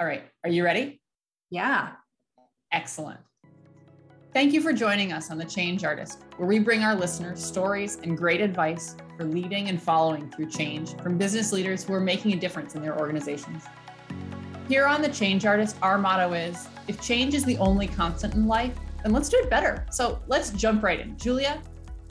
All 0.00 0.06
right. 0.06 0.24
Are 0.44 0.50
you 0.50 0.64
ready? 0.64 0.98
Yeah. 1.50 1.90
Excellent. 2.72 3.20
Thank 4.32 4.54
you 4.54 4.62
for 4.62 4.72
joining 4.72 5.12
us 5.12 5.30
on 5.30 5.36
The 5.36 5.44
Change 5.44 5.84
Artist, 5.84 6.24
where 6.38 6.48
we 6.48 6.58
bring 6.58 6.82
our 6.82 6.94
listeners 6.94 7.44
stories 7.44 7.98
and 8.02 8.16
great 8.16 8.40
advice 8.40 8.96
for 9.18 9.24
leading 9.24 9.68
and 9.68 9.82
following 9.82 10.30
through 10.30 10.48
change 10.48 10.96
from 11.02 11.18
business 11.18 11.52
leaders 11.52 11.84
who 11.84 11.92
are 11.92 12.00
making 12.00 12.32
a 12.32 12.36
difference 12.36 12.74
in 12.74 12.80
their 12.80 12.98
organizations. 12.98 13.64
Here 14.68 14.86
on 14.86 15.02
The 15.02 15.10
Change 15.10 15.44
Artist, 15.44 15.76
our 15.82 15.98
motto 15.98 16.32
is 16.32 16.66
if 16.88 16.98
change 17.02 17.34
is 17.34 17.44
the 17.44 17.58
only 17.58 17.86
constant 17.86 18.32
in 18.32 18.46
life, 18.46 18.74
then 19.02 19.12
let's 19.12 19.28
do 19.28 19.36
it 19.36 19.50
better. 19.50 19.84
So 19.90 20.22
let's 20.28 20.48
jump 20.48 20.82
right 20.82 21.00
in. 21.00 21.18
Julia, 21.18 21.60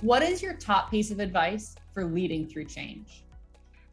what 0.02 0.22
is 0.22 0.44
your 0.44 0.54
top 0.54 0.92
piece 0.92 1.10
of 1.10 1.20
advice 1.20 1.74
for 1.96 2.06
leading 2.06 2.48
through 2.48 2.66
change? 2.66 3.24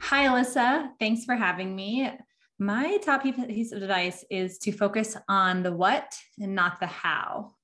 Hi, 0.01 0.27
Alyssa. 0.27 0.91
Thanks 1.01 1.25
for 1.25 1.35
having 1.35 1.75
me. 1.75 2.11
My 2.59 2.97
top 2.99 3.23
piece 3.23 3.73
of 3.73 3.83
advice 3.83 4.25
is 4.31 4.59
to 4.59 4.73
focus 4.73 5.17
on 5.29 5.63
the 5.63 5.73
what 5.73 6.17
and 6.41 6.55
not 6.55 6.81
the 6.81 6.87
how. 6.87 7.55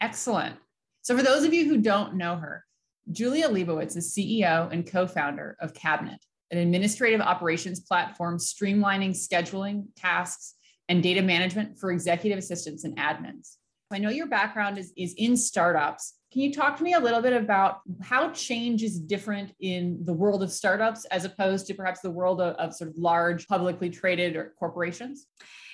Excellent. 0.00 0.56
So, 1.02 1.16
for 1.16 1.24
those 1.24 1.44
of 1.44 1.52
you 1.52 1.68
who 1.68 1.78
don't 1.78 2.14
know 2.14 2.36
her, 2.36 2.64
Julia 3.10 3.48
Leibowitz 3.48 3.96
is 3.96 4.14
CEO 4.14 4.70
and 4.70 4.86
co 4.86 5.08
founder 5.08 5.56
of 5.60 5.74
Cabinet, 5.74 6.20
an 6.52 6.58
administrative 6.58 7.20
operations 7.20 7.80
platform 7.80 8.38
streamlining 8.38 9.10
scheduling, 9.10 9.86
tasks, 9.96 10.54
and 10.88 11.02
data 11.02 11.22
management 11.22 11.78
for 11.78 11.90
executive 11.90 12.38
assistants 12.38 12.84
and 12.84 12.96
admins. 12.96 13.56
I 13.90 13.98
know 13.98 14.10
your 14.10 14.26
background 14.28 14.78
is, 14.78 14.92
is 14.96 15.14
in 15.16 15.36
startups. 15.36 16.14
Can 16.38 16.44
you 16.44 16.52
talk 16.52 16.76
to 16.76 16.84
me 16.84 16.94
a 16.94 17.00
little 17.00 17.20
bit 17.20 17.32
about 17.32 17.80
how 18.00 18.30
change 18.30 18.84
is 18.84 19.00
different 19.00 19.50
in 19.58 19.98
the 20.04 20.12
world 20.12 20.40
of 20.40 20.52
startups 20.52 21.04
as 21.06 21.24
opposed 21.24 21.66
to 21.66 21.74
perhaps 21.74 21.98
the 21.98 22.12
world 22.12 22.40
of, 22.40 22.54
of 22.54 22.72
sort 22.72 22.90
of 22.90 22.96
large 22.96 23.48
publicly 23.48 23.90
traded 23.90 24.36
or 24.36 24.54
corporations? 24.56 25.26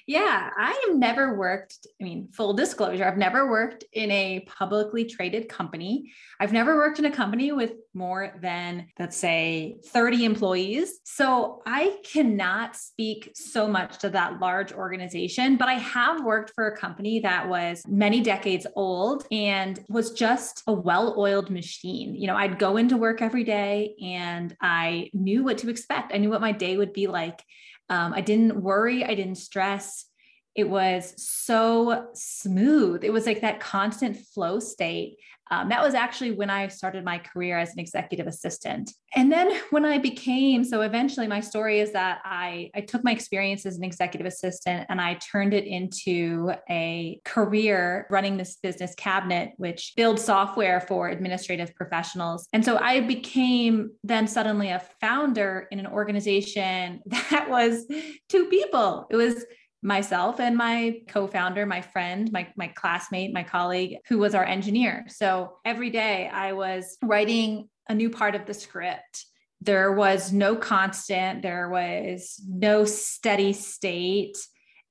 Yeah, 0.07 0.51
I 0.55 0.85
have 0.87 0.97
never 0.97 1.35
worked, 1.39 1.87
I 1.99 2.05
mean, 2.05 2.29
full 2.31 2.53
disclosure, 2.53 3.05
I've 3.05 3.17
never 3.17 3.49
worked 3.51 3.85
in 3.95 4.11
a 4.11 4.41
publicly 4.41 5.07
traded 5.07 5.49
company. 5.49 6.13
I've 6.39 6.53
never 6.53 6.77
worked 6.77 6.99
in 6.99 7.07
a 7.07 7.11
company 7.11 7.53
with 7.53 7.73
more 7.95 8.35
than, 8.43 8.89
let's 8.99 9.17
say, 9.17 9.79
30 9.87 10.27
employees. 10.27 11.01
So 11.05 11.63
I 11.67 12.01
cannot 12.05 12.77
speak 12.77 13.31
so 13.35 13.67
much 13.67 13.99
to 14.01 14.11
that 14.11 14.41
large 14.41 14.73
organization, 14.73 15.57
but 15.57 15.69
I 15.69 15.75
have 15.75 16.23
worked 16.23 16.53
for 16.55 16.67
a 16.67 16.77
company 16.77 17.21
that 17.21 17.49
was 17.49 17.83
many 17.89 18.21
decades 18.21 18.67
old 18.77 19.27
and 19.31 19.83
was 19.89 20.13
just 20.13 20.63
a 20.67 20.73
well 20.73 21.15
oiled 21.17 21.49
machine. 21.49 22.15
You 22.15 22.27
know, 22.27 22.37
I'd 22.37 22.59
go 22.59 22.77
into 22.77 22.99
work 22.99 23.23
every 23.23 23.45
day 23.45 23.95
and 24.03 24.55
I 24.61 25.09
knew 25.15 25.45
what 25.45 25.59
to 25.59 25.71
expect, 25.71 26.13
I 26.13 26.19
knew 26.19 26.31
what 26.31 26.43
my 26.43 26.53
day 26.53 26.77
would 26.77 26.93
be 26.93 27.07
like. 27.07 27.43
Um, 27.89 28.13
I 28.13 28.21
didn't 28.21 28.63
worry, 28.63 29.05
I 29.05 29.15
didn't 29.15 29.37
stress. 29.37 30.07
It 30.55 30.69
was 30.69 31.15
so 31.17 32.09
smooth. 32.15 33.03
It 33.03 33.13
was 33.13 33.27
like 33.27 33.41
that 33.41 33.61
constant 33.61 34.17
flow 34.17 34.61
state. 34.61 35.17
Um, 35.55 35.69
that 35.69 35.83
was 35.83 35.95
actually 35.95 36.33
when 36.33 36.51
I 36.51 36.67
started 36.69 37.05
my 37.05 37.19
career 37.19 37.59
as 37.59 37.73
an 37.73 37.79
executive 37.79 38.27
assistant. 38.27 38.91
And 39.15 39.31
then 39.31 39.57
when 39.71 39.85
I 39.85 39.99
became, 39.99 40.65
so 40.65 40.81
eventually 40.81 41.29
my 41.29 41.41
story 41.41 41.79
is 41.79 41.93
that 41.93 42.21
I, 42.25 42.71
I 42.75 42.81
took 42.81 43.05
my 43.05 43.13
experience 43.13 43.65
as 43.65 43.77
an 43.77 43.85
executive 43.85 44.27
assistant 44.27 44.87
and 44.89 45.01
I 45.01 45.15
turned 45.15 45.55
it 45.55 45.65
into 45.65 46.53
a 46.69 47.21
career 47.25 48.07
running 48.11 48.37
this 48.37 48.57
business 48.57 48.95
cabinet, 48.97 49.53
which 49.57 49.93
builds 49.97 50.25
software 50.25 50.81
for 50.81 51.09
administrative 51.09 51.75
professionals. 51.77 52.49
And 52.53 52.65
so 52.65 52.79
I 52.79 53.01
became 53.01 53.93
then 54.03 54.27
suddenly 54.27 54.71
a 54.71 54.83
founder 55.01 55.69
in 55.71 55.79
an 55.79 55.87
organization 55.87 57.01
that 57.07 57.49
was 57.49 57.87
two 58.29 58.47
people. 58.47 59.07
It 59.11 59.17
was 59.17 59.45
myself 59.85 60.41
and 60.41 60.57
my 60.57 60.99
co-founder 61.09 61.67
my 61.67 61.83
friend 61.83 62.33
my, 62.33 62.49
my 62.57 62.67
classmate 62.69 63.35
my 63.35 63.43
colleague 63.45 63.99
who 64.09 64.19
was 64.19 64.35
our 64.35 64.45
engineer. 64.45 65.05
So 65.09 65.59
every 65.65 65.91
day 65.91 66.29
i 66.33 66.53
was 66.53 66.97
writing 67.03 67.69
a 67.89 67.95
new 67.95 68.09
part 68.09 68.35
of 68.35 68.47
the 68.47 68.55
script. 68.55 69.27
There 69.61 69.93
was 69.93 70.33
no 70.33 70.57
constant. 70.57 71.43
There 71.43 71.69
was 71.69 72.41
no 72.49 72.87
steady 72.87 73.53
state. 73.53 74.39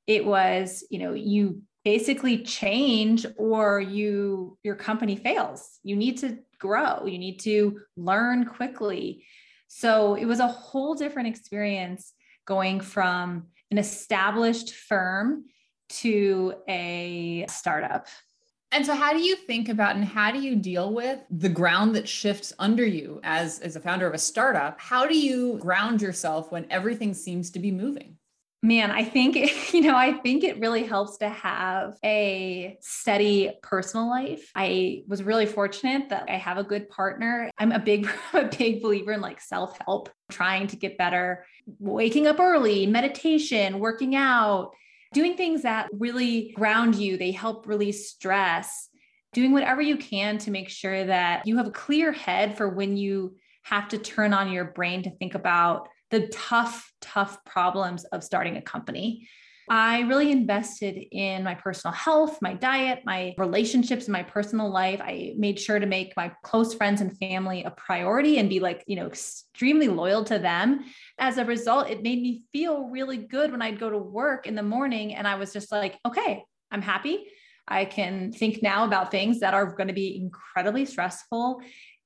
It 0.06 0.25
was 0.25 0.85
you 0.91 1.00
know 1.00 1.13
you 1.13 1.63
basically 1.84 2.44
change 2.44 3.25
or 3.38 3.81
you 3.81 4.57
your 4.63 4.75
company 4.75 5.16
fails. 5.16 5.79
You 5.84 5.95
need 5.95 6.19
to 6.19 6.38
grow. 6.59 7.06
You 7.06 7.18
need 7.18 7.39
to 7.41 7.79
learn 7.97 8.45
quickly. 8.45 9.25
So 9.68 10.13
it 10.13 10.25
was 10.25 10.39
a 10.39 10.47
whole 10.47 10.94
different 10.94 11.29
experience 11.29 12.13
going 12.45 12.79
from 12.79 13.47
an 13.73 13.79
established 13.79 14.75
firm 14.75 15.45
to 15.89 16.53
a 16.69 17.44
startup. 17.50 18.06
And 18.72 18.85
so 18.85 18.94
how 18.94 19.13
do 19.13 19.19
you 19.19 19.35
think 19.35 19.67
about 19.67 19.95
and 19.95 20.06
how 20.06 20.29
do 20.31 20.39
you 20.39 20.56
deal 20.56 20.94
with 20.94 21.19
the 21.31 21.50
ground 21.50 21.95
that 21.95 22.07
shifts 22.07 22.53
under 22.59 22.85
you 22.85 23.19
as, 23.23 23.59
as 23.62 23.75
a 23.75 23.79
founder 23.79 24.06
of 24.06 24.13
a 24.13 24.19
startup? 24.19 24.79
How 24.79 25.07
do 25.07 25.17
you 25.17 25.57
ground 25.57 26.03
yourself 26.03 26.51
when 26.51 26.67
everything 26.69 27.16
seems 27.16 27.50
to 27.50 27.59
be 27.59 27.72
moving? 27.72 28.17
Man, 28.63 28.91
I 28.91 29.03
think, 29.03 29.35
you 29.74 29.81
know, 29.81 29.96
I 29.96 30.13
think 30.13 30.46
it 30.46 30.57
really 30.57 30.84
helps 30.84 31.18
to 31.18 31.28
have 31.28 31.97
a 32.03 32.78
steady 32.79 33.51
personal 33.62 34.09
life. 34.09 34.50
I 34.56 35.03
was 35.06 35.22
really 35.22 35.46
fortunate 35.46 36.09
that 36.09 36.29
I 36.29 36.38
have 36.38 36.57
a 36.57 36.63
good 36.63 36.90
partner. 36.90 37.51
I'm 37.59 37.74
a 37.74 37.79
big, 37.79 38.09
a 38.34 38.46
big 38.46 38.81
believer 38.81 39.12
in 39.12 39.19
like 39.19 39.41
self 39.41 39.78
help, 39.85 40.09
trying 40.31 40.68
to 40.68 40.78
get 40.78 40.97
better, 40.97 41.46
waking 41.78 42.25
up 42.25 42.40
early, 42.40 42.88
meditation, 42.88 43.79
working 43.79 44.16
out, 44.16 44.72
doing 45.13 45.35
things 45.35 45.63
that 45.63 45.90
really 45.91 46.53
ground 46.56 46.95
you. 46.95 47.18
They 47.18 47.31
help 47.31 47.68
release 47.68 48.12
stress, 48.12 48.88
doing 49.34 49.51
whatever 49.51 49.81
you 49.81 49.97
can 49.97 50.38
to 50.38 50.51
make 50.51 50.69
sure 50.69 51.03
that 51.03 51.45
you 51.45 51.57
have 51.57 51.68
a 51.68 51.72
clear 51.72 52.13
head 52.13 52.56
for 52.56 52.69
when 52.69 52.95
you 52.95 53.35
have 53.63 53.90
to 53.90 53.97
turn 53.97 54.34
on 54.34 54.51
your 54.51 54.66
brain 54.66 55.03
to 55.03 55.12
think 55.18 55.35
about 55.35 55.90
the 56.13 56.28
tough, 56.28 56.94
tough 57.01 57.44
problems 57.44 58.06
of 58.06 58.24
starting 58.24 58.56
a 58.56 58.62
company. 58.62 59.28
I 59.68 60.01
really 60.01 60.31
invested 60.31 60.96
in 61.12 61.44
my 61.44 61.56
personal 61.56 61.94
health, 61.94 62.38
my 62.40 62.53
diet, 62.53 63.00
my 63.03 63.34
relationships, 63.40 64.07
my 64.07 64.22
personal 64.22 64.69
life. 64.69 65.01
I 65.01 65.34
made 65.38 65.59
sure 65.59 65.79
to 65.79 65.88
make 65.88 66.13
my 66.16 66.31
close 66.44 66.75
friends 66.75 67.01
and 67.01 67.18
family 67.18 67.63
a 67.63 67.72
priority 67.72 68.38
and 68.38 68.47
be 68.47 68.59
like, 68.59 68.84
you 68.85 68.96
know, 68.96 69.07
extremely 69.07 69.88
loyal 69.88 70.24
to 70.25 70.38
them. 70.38 70.85
As 71.18 71.40
a 71.40 71.46
result, 71.46 71.90
it 71.90 72.03
made 72.03 72.22
me 72.22 72.44
feel 72.51 72.90
really 72.90 73.18
good 73.18 73.51
when 73.51 73.63
I'd 73.63 73.80
go 73.80 73.90
to 73.90 73.97
work 73.97 74.45
in 74.45 74.53
the 74.53 74.62
morning 74.62 75.16
and 75.16 75.28
I 75.28 75.35
was 75.35 75.51
just 75.51 75.72
like, 75.72 75.97
okay, 76.06 76.44
I'm 76.69 76.84
happy. 76.84 77.25
I 77.68 77.85
can 77.85 78.31
think 78.31 78.62
now 78.62 78.84
about 78.85 79.09
things 79.09 79.40
that 79.40 79.53
are 79.53 79.74
going 79.74 79.88
to 79.88 79.94
be 79.94 80.18
incredibly 80.18 80.85
stressful 80.85 81.62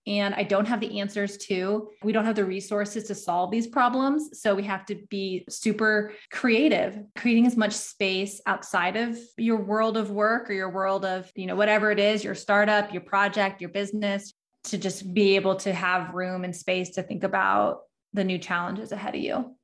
and 0.07 0.33
I 0.33 0.43
don't 0.43 0.67
have 0.67 0.79
the 0.79 1.01
answers 1.01 1.37
to. 1.49 1.89
We 2.01 2.13
don't 2.13 2.25
have 2.25 2.35
the 2.35 2.45
resources 2.45 3.03
to 3.05 3.15
solve 3.15 3.51
these 3.51 3.67
problems. 3.67 4.39
So 4.41 4.55
we 4.55 4.63
have 4.63 4.85
to 4.85 4.95
be 5.09 5.43
super 5.49 6.13
creative, 6.31 7.03
creating 7.17 7.45
as 7.45 7.57
much 7.57 7.73
space 7.73 8.39
outside 8.45 8.95
of 8.95 9.19
your 9.37 9.57
world 9.57 9.97
of 9.97 10.09
work 10.09 10.49
or 10.49 10.53
your 10.53 10.69
world 10.69 11.03
of, 11.03 11.29
you 11.35 11.45
know, 11.45 11.57
whatever 11.57 11.91
it 11.91 11.99
is, 11.99 12.23
your 12.23 12.35
startup, 12.35 12.93
your 12.93 13.01
project, 13.01 13.59
your 13.59 13.69
business, 13.69 14.33
to 14.63 14.77
just 14.77 15.13
be 15.13 15.35
able 15.35 15.57
to 15.57 15.73
have 15.73 16.13
room 16.13 16.45
and 16.45 16.55
space 16.55 16.91
to 16.91 17.03
think 17.03 17.25
about 17.25 17.81
the 18.13 18.23
new 18.23 18.37
challenges 18.37 18.93
ahead 18.93 19.13
of 19.13 19.21
you. 19.21 19.55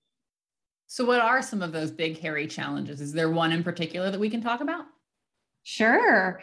So, 0.88 1.06
what 1.06 1.22
are 1.22 1.42
some 1.42 1.62
of 1.62 1.72
those 1.72 1.90
big, 1.90 2.20
hairy 2.20 2.48
challenges? 2.48 3.02
Is 3.02 3.14
there 3.14 3.30
one 3.30 3.52
in 3.52 3.64
particular 3.64 4.12
that 4.12 4.20
we 4.20 4.30
can 4.30 4.42
talk 4.42 4.62
about? 4.62 4.86
Sure. 5.64 6.42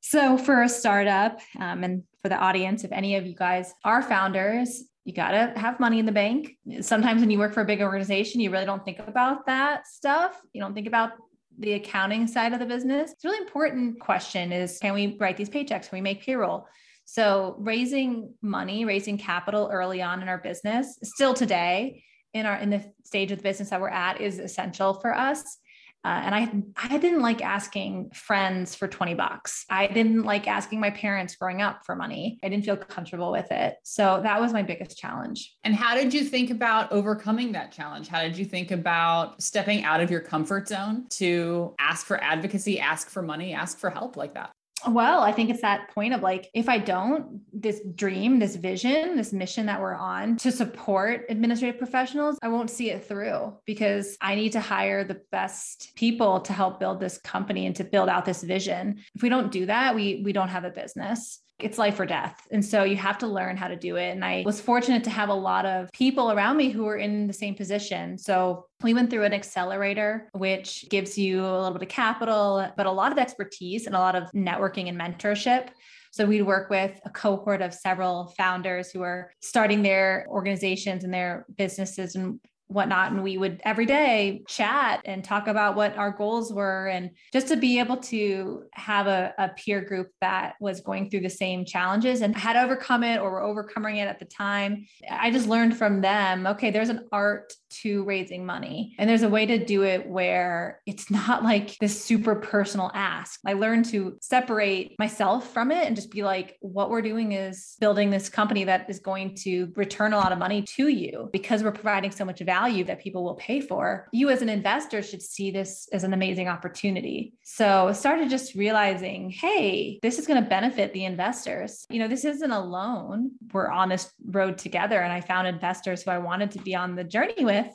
So, 0.00 0.38
for 0.38 0.62
a 0.62 0.68
startup, 0.68 1.40
um, 1.58 1.84
and 1.84 2.02
for 2.22 2.28
the 2.28 2.36
audience, 2.36 2.84
if 2.84 2.92
any 2.92 3.16
of 3.16 3.26
you 3.26 3.34
guys 3.34 3.74
are 3.84 4.00
founders, 4.00 4.84
you 5.04 5.12
got 5.12 5.32
to 5.32 5.52
have 5.56 5.80
money 5.80 5.98
in 5.98 6.06
the 6.06 6.12
bank. 6.12 6.56
Sometimes 6.80 7.20
when 7.20 7.30
you 7.30 7.38
work 7.38 7.52
for 7.52 7.62
a 7.62 7.64
big 7.64 7.82
organization, 7.82 8.40
you 8.40 8.50
really 8.50 8.64
don't 8.64 8.84
think 8.84 9.00
about 9.00 9.46
that 9.46 9.88
stuff. 9.88 10.40
You 10.52 10.60
don't 10.60 10.74
think 10.74 10.86
about 10.86 11.12
the 11.58 11.72
accounting 11.72 12.28
side 12.28 12.52
of 12.52 12.60
the 12.60 12.66
business. 12.66 13.10
It's 13.10 13.24
really 13.24 13.38
important 13.38 14.00
question 14.00 14.52
is 14.52 14.78
can 14.78 14.94
we 14.94 15.16
write 15.18 15.36
these 15.36 15.50
paychecks? 15.50 15.88
Can 15.88 15.98
we 15.98 16.00
make 16.00 16.22
payroll? 16.24 16.66
So 17.04 17.56
raising 17.58 18.32
money, 18.40 18.84
raising 18.84 19.18
capital 19.18 19.68
early 19.72 20.00
on 20.00 20.22
in 20.22 20.28
our 20.28 20.38
business, 20.38 20.98
still 21.02 21.34
today 21.34 22.04
in 22.32 22.46
our 22.46 22.56
in 22.56 22.70
the 22.70 22.84
stage 23.04 23.32
of 23.32 23.38
the 23.38 23.42
business 23.42 23.70
that 23.70 23.80
we're 23.80 23.88
at 23.88 24.20
is 24.20 24.38
essential 24.38 24.94
for 24.94 25.14
us. 25.14 25.58
Uh, 26.04 26.20
and 26.24 26.34
I, 26.34 26.50
I 26.76 26.98
didn't 26.98 27.20
like 27.20 27.42
asking 27.42 28.10
friends 28.10 28.74
for 28.74 28.88
20 28.88 29.14
bucks. 29.14 29.64
I 29.70 29.86
didn't 29.86 30.24
like 30.24 30.48
asking 30.48 30.80
my 30.80 30.90
parents 30.90 31.36
growing 31.36 31.62
up 31.62 31.84
for 31.86 31.94
money. 31.94 32.40
I 32.42 32.48
didn't 32.48 32.64
feel 32.64 32.76
comfortable 32.76 33.30
with 33.30 33.50
it. 33.52 33.76
So 33.84 34.20
that 34.22 34.40
was 34.40 34.52
my 34.52 34.62
biggest 34.62 34.98
challenge. 34.98 35.54
And 35.64 35.74
how 35.74 35.94
did 35.94 36.12
you 36.12 36.24
think 36.24 36.50
about 36.50 36.90
overcoming 36.90 37.52
that 37.52 37.70
challenge? 37.70 38.08
How 38.08 38.22
did 38.22 38.36
you 38.36 38.44
think 38.44 38.70
about 38.72 39.40
stepping 39.40 39.84
out 39.84 40.00
of 40.00 40.10
your 40.10 40.20
comfort 40.20 40.68
zone 40.68 41.06
to 41.10 41.74
ask 41.78 42.04
for 42.04 42.22
advocacy, 42.22 42.80
ask 42.80 43.08
for 43.08 43.22
money, 43.22 43.52
ask 43.52 43.78
for 43.78 43.90
help 43.90 44.16
like 44.16 44.34
that? 44.34 44.50
Well, 44.88 45.22
I 45.22 45.32
think 45.32 45.50
it's 45.50 45.62
that 45.62 45.94
point 45.94 46.14
of 46.14 46.22
like, 46.22 46.50
if 46.54 46.68
I 46.68 46.78
don't, 46.78 47.40
this 47.52 47.80
dream, 47.94 48.38
this 48.38 48.56
vision, 48.56 49.16
this 49.16 49.32
mission 49.32 49.66
that 49.66 49.80
we're 49.80 49.94
on 49.94 50.36
to 50.38 50.50
support 50.50 51.26
administrative 51.28 51.78
professionals, 51.78 52.38
I 52.42 52.48
won't 52.48 52.70
see 52.70 52.90
it 52.90 53.04
through 53.04 53.58
because 53.64 54.16
I 54.20 54.34
need 54.34 54.52
to 54.52 54.60
hire 54.60 55.04
the 55.04 55.20
best 55.30 55.92
people 55.94 56.40
to 56.40 56.52
help 56.52 56.80
build 56.80 57.00
this 57.00 57.18
company 57.18 57.66
and 57.66 57.76
to 57.76 57.84
build 57.84 58.08
out 58.08 58.24
this 58.24 58.42
vision. 58.42 59.00
If 59.14 59.22
we 59.22 59.28
don't 59.28 59.52
do 59.52 59.66
that, 59.66 59.94
we 59.94 60.22
we 60.24 60.32
don't 60.32 60.48
have 60.48 60.64
a 60.64 60.70
business 60.70 61.40
it's 61.62 61.78
life 61.78 61.98
or 61.98 62.06
death. 62.06 62.46
And 62.50 62.64
so 62.64 62.84
you 62.84 62.96
have 62.96 63.18
to 63.18 63.26
learn 63.26 63.56
how 63.56 63.68
to 63.68 63.76
do 63.76 63.96
it. 63.96 64.10
And 64.10 64.24
I 64.24 64.42
was 64.44 64.60
fortunate 64.60 65.04
to 65.04 65.10
have 65.10 65.28
a 65.28 65.34
lot 65.34 65.64
of 65.64 65.90
people 65.92 66.32
around 66.32 66.56
me 66.56 66.70
who 66.70 66.84
were 66.84 66.96
in 66.96 67.26
the 67.26 67.32
same 67.32 67.54
position. 67.54 68.18
So 68.18 68.66
we 68.82 68.94
went 68.94 69.10
through 69.10 69.24
an 69.24 69.32
accelerator, 69.32 70.28
which 70.32 70.86
gives 70.90 71.16
you 71.16 71.44
a 71.44 71.58
little 71.58 71.72
bit 71.72 71.82
of 71.82 71.88
capital, 71.88 72.70
but 72.76 72.86
a 72.86 72.90
lot 72.90 73.12
of 73.12 73.18
expertise 73.18 73.86
and 73.86 73.94
a 73.94 73.98
lot 73.98 74.16
of 74.16 74.30
networking 74.32 74.88
and 74.88 74.98
mentorship. 75.00 75.68
So 76.12 76.26
we'd 76.26 76.42
work 76.42 76.68
with 76.68 77.00
a 77.06 77.10
cohort 77.10 77.62
of 77.62 77.72
several 77.72 78.34
founders 78.36 78.90
who 78.90 79.00
are 79.00 79.32
starting 79.40 79.82
their 79.82 80.26
organizations 80.28 81.04
and 81.04 81.14
their 81.14 81.46
businesses 81.56 82.16
and 82.16 82.38
whatnot. 82.72 83.12
And 83.12 83.22
we 83.22 83.38
would 83.38 83.60
every 83.64 83.86
day 83.86 84.42
chat 84.48 85.02
and 85.04 85.22
talk 85.22 85.46
about 85.46 85.76
what 85.76 85.96
our 85.96 86.10
goals 86.10 86.52
were. 86.52 86.88
And 86.88 87.10
just 87.32 87.48
to 87.48 87.56
be 87.56 87.78
able 87.78 87.98
to 87.98 88.64
have 88.72 89.06
a, 89.06 89.34
a, 89.38 89.48
peer 89.52 89.82
group 89.82 90.08
that 90.20 90.54
was 90.60 90.80
going 90.80 91.10
through 91.10 91.20
the 91.20 91.30
same 91.30 91.64
challenges 91.64 92.22
and 92.22 92.34
had 92.34 92.56
overcome 92.56 93.04
it 93.04 93.20
or 93.20 93.30
were 93.30 93.42
overcoming 93.42 93.96
it 93.96 94.08
at 94.08 94.18
the 94.18 94.24
time. 94.24 94.86
I 95.08 95.30
just 95.30 95.46
learned 95.46 95.76
from 95.76 96.00
them 96.00 96.46
okay, 96.46 96.70
there's 96.70 96.88
an 96.88 97.06
art 97.12 97.52
to 97.82 98.02
raising 98.04 98.44
money. 98.44 98.94
And 98.98 99.08
there's 99.08 99.22
a 99.22 99.28
way 99.28 99.46
to 99.46 99.62
do 99.64 99.82
it 99.82 100.08
where 100.08 100.80
it's 100.86 101.10
not 101.10 101.42
like 101.44 101.76
this 101.78 102.02
super 102.02 102.34
personal 102.36 102.90
ask. 102.94 103.40
I 103.46 103.52
learned 103.52 103.86
to 103.86 104.16
separate 104.20 104.98
myself 104.98 105.52
from 105.52 105.70
it 105.70 105.86
and 105.86 105.94
just 105.94 106.10
be 106.10 106.22
like, 106.22 106.56
what 106.60 106.90
we're 106.90 107.02
doing 107.02 107.32
is 107.32 107.76
building 107.80 108.10
this 108.10 108.28
company 108.28 108.64
that 108.64 108.88
is 108.88 108.98
going 108.98 109.36
to 109.36 109.72
return 109.76 110.12
a 110.12 110.16
lot 110.16 110.32
of 110.32 110.38
money 110.38 110.62
to 110.62 110.88
you 110.88 111.28
because 111.32 111.62
we're 111.62 111.72
providing 111.72 112.10
so 112.10 112.24
much 112.24 112.40
value 112.40 112.61
that 112.84 113.00
people 113.00 113.24
will 113.24 113.34
pay 113.34 113.60
for. 113.60 114.08
You, 114.12 114.30
as 114.30 114.42
an 114.42 114.48
investor, 114.48 115.02
should 115.02 115.22
see 115.22 115.50
this 115.50 115.88
as 115.92 116.04
an 116.04 116.12
amazing 116.12 116.48
opportunity. 116.48 117.34
So 117.42 117.92
started 117.92 118.30
just 118.30 118.54
realizing, 118.54 119.30
hey, 119.30 119.98
this 120.02 120.18
is 120.18 120.26
going 120.26 120.42
to 120.42 120.48
benefit 120.48 120.92
the 120.92 121.04
investors. 121.04 121.84
You 121.90 121.98
know, 121.98 122.08
this 122.08 122.24
isn't 122.24 122.50
a 122.50 122.60
loan. 122.60 123.32
We're 123.52 123.68
on 123.68 123.88
this 123.88 124.12
road 124.26 124.58
together. 124.58 125.00
And 125.00 125.12
I 125.12 125.20
found 125.20 125.46
investors 125.46 126.02
who 126.02 126.10
I 126.10 126.18
wanted 126.18 126.50
to 126.52 126.58
be 126.60 126.74
on 126.74 126.96
the 126.96 127.04
journey 127.04 127.44
with 127.44 127.66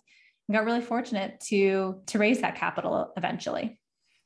and 0.48 0.56
got 0.56 0.66
really 0.66 0.82
fortunate 0.82 1.40
to 1.48 2.02
to 2.08 2.20
raise 2.20 2.42
that 2.42 2.56
capital 2.56 3.12
eventually. 3.18 3.80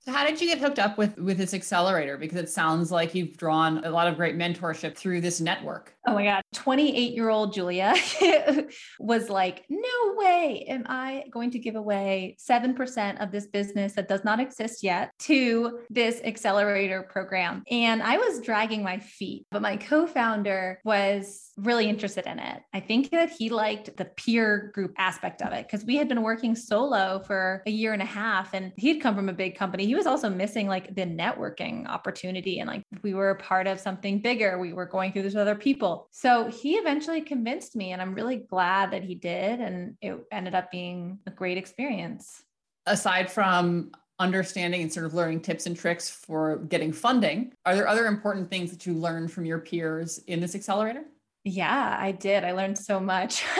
So 0.03 0.11
how 0.11 0.25
did 0.25 0.41
you 0.41 0.47
get 0.47 0.57
hooked 0.57 0.79
up 0.79 0.97
with 0.97 1.17
with 1.17 1.37
this 1.37 1.53
accelerator? 1.53 2.17
Because 2.17 2.39
it 2.39 2.49
sounds 2.49 2.91
like 2.91 3.13
you've 3.13 3.37
drawn 3.37 3.83
a 3.85 3.91
lot 3.91 4.07
of 4.07 4.15
great 4.15 4.35
mentorship 4.35 4.95
through 4.95 5.21
this 5.21 5.39
network. 5.39 5.93
Oh 6.07 6.15
my 6.15 6.25
God. 6.25 6.41
28 6.53 7.13
year 7.13 7.29
old 7.29 7.53
Julia 7.53 7.93
was 8.99 9.29
like, 9.29 9.65
no 9.69 10.15
way 10.15 10.65
am 10.67 10.85
I 10.87 11.25
going 11.31 11.51
to 11.51 11.59
give 11.59 11.75
away 11.75 12.37
7% 12.39 13.21
of 13.21 13.31
this 13.31 13.47
business 13.47 13.93
that 13.93 14.07
does 14.07 14.23
not 14.23 14.39
exist 14.39 14.83
yet 14.83 15.11
to 15.19 15.79
this 15.89 16.21
accelerator 16.23 17.03
program. 17.03 17.63
And 17.69 18.01
I 18.01 18.17
was 18.17 18.41
dragging 18.41 18.83
my 18.83 18.97
feet, 18.97 19.45
but 19.51 19.61
my 19.61 19.77
co 19.77 20.07
founder 20.07 20.79
was 20.83 21.51
really 21.57 21.87
interested 21.87 22.25
in 22.25 22.39
it. 22.39 22.61
I 22.73 22.79
think 22.79 23.11
that 23.11 23.29
he 23.29 23.49
liked 23.49 23.95
the 23.97 24.05
peer 24.05 24.71
group 24.73 24.93
aspect 24.97 25.41
of 25.41 25.53
it 25.53 25.67
because 25.67 25.85
we 25.85 25.97
had 25.97 26.07
been 26.07 26.23
working 26.23 26.55
solo 26.55 27.21
for 27.25 27.61
a 27.67 27.71
year 27.71 27.93
and 27.93 28.01
a 28.01 28.05
half 28.05 28.53
and 28.53 28.71
he'd 28.77 29.01
come 29.01 29.15
from 29.15 29.29
a 29.29 29.33
big 29.33 29.55
company. 29.55 29.85
He 29.85 29.95
was 29.95 30.07
also 30.07 30.29
missing 30.29 30.67
like 30.67 30.95
the 30.95 31.05
networking 31.05 31.87
opportunity 31.87 32.59
and 32.59 32.67
like 32.67 32.83
we 33.03 33.13
were 33.13 33.29
a 33.29 33.35
part 33.35 33.67
of 33.67 33.79
something 33.79 34.19
bigger. 34.19 34.57
We 34.57 34.73
were 34.73 34.85
going 34.85 35.11
through 35.11 35.23
this 35.23 35.33
with 35.33 35.41
other 35.41 35.55
people. 35.55 35.90
So 36.11 36.49
he 36.49 36.75
eventually 36.75 37.21
convinced 37.21 37.75
me 37.75 37.91
and 37.91 38.01
I'm 38.01 38.13
really 38.13 38.37
glad 38.37 38.91
that 38.91 39.03
he 39.03 39.15
did. 39.15 39.59
And 39.59 39.95
it 40.01 40.17
ended 40.31 40.55
up 40.55 40.71
being 40.71 41.19
a 41.27 41.31
great 41.31 41.57
experience. 41.57 42.43
Aside 42.85 43.31
from 43.31 43.91
understanding 44.19 44.81
and 44.81 44.93
sort 44.93 45.05
of 45.05 45.13
learning 45.13 45.41
tips 45.41 45.65
and 45.65 45.75
tricks 45.75 46.09
for 46.09 46.57
getting 46.57 46.91
funding, 46.91 47.53
are 47.65 47.75
there 47.75 47.87
other 47.87 48.05
important 48.05 48.49
things 48.49 48.71
that 48.71 48.85
you 48.85 48.93
learned 48.93 49.31
from 49.31 49.45
your 49.45 49.59
peers 49.59 50.19
in 50.27 50.39
this 50.39 50.55
accelerator? 50.55 51.03
Yeah, 51.43 51.97
I 51.99 52.11
did. 52.11 52.43
I 52.43 52.51
learned 52.51 52.77
so 52.77 52.99
much. 52.99 53.43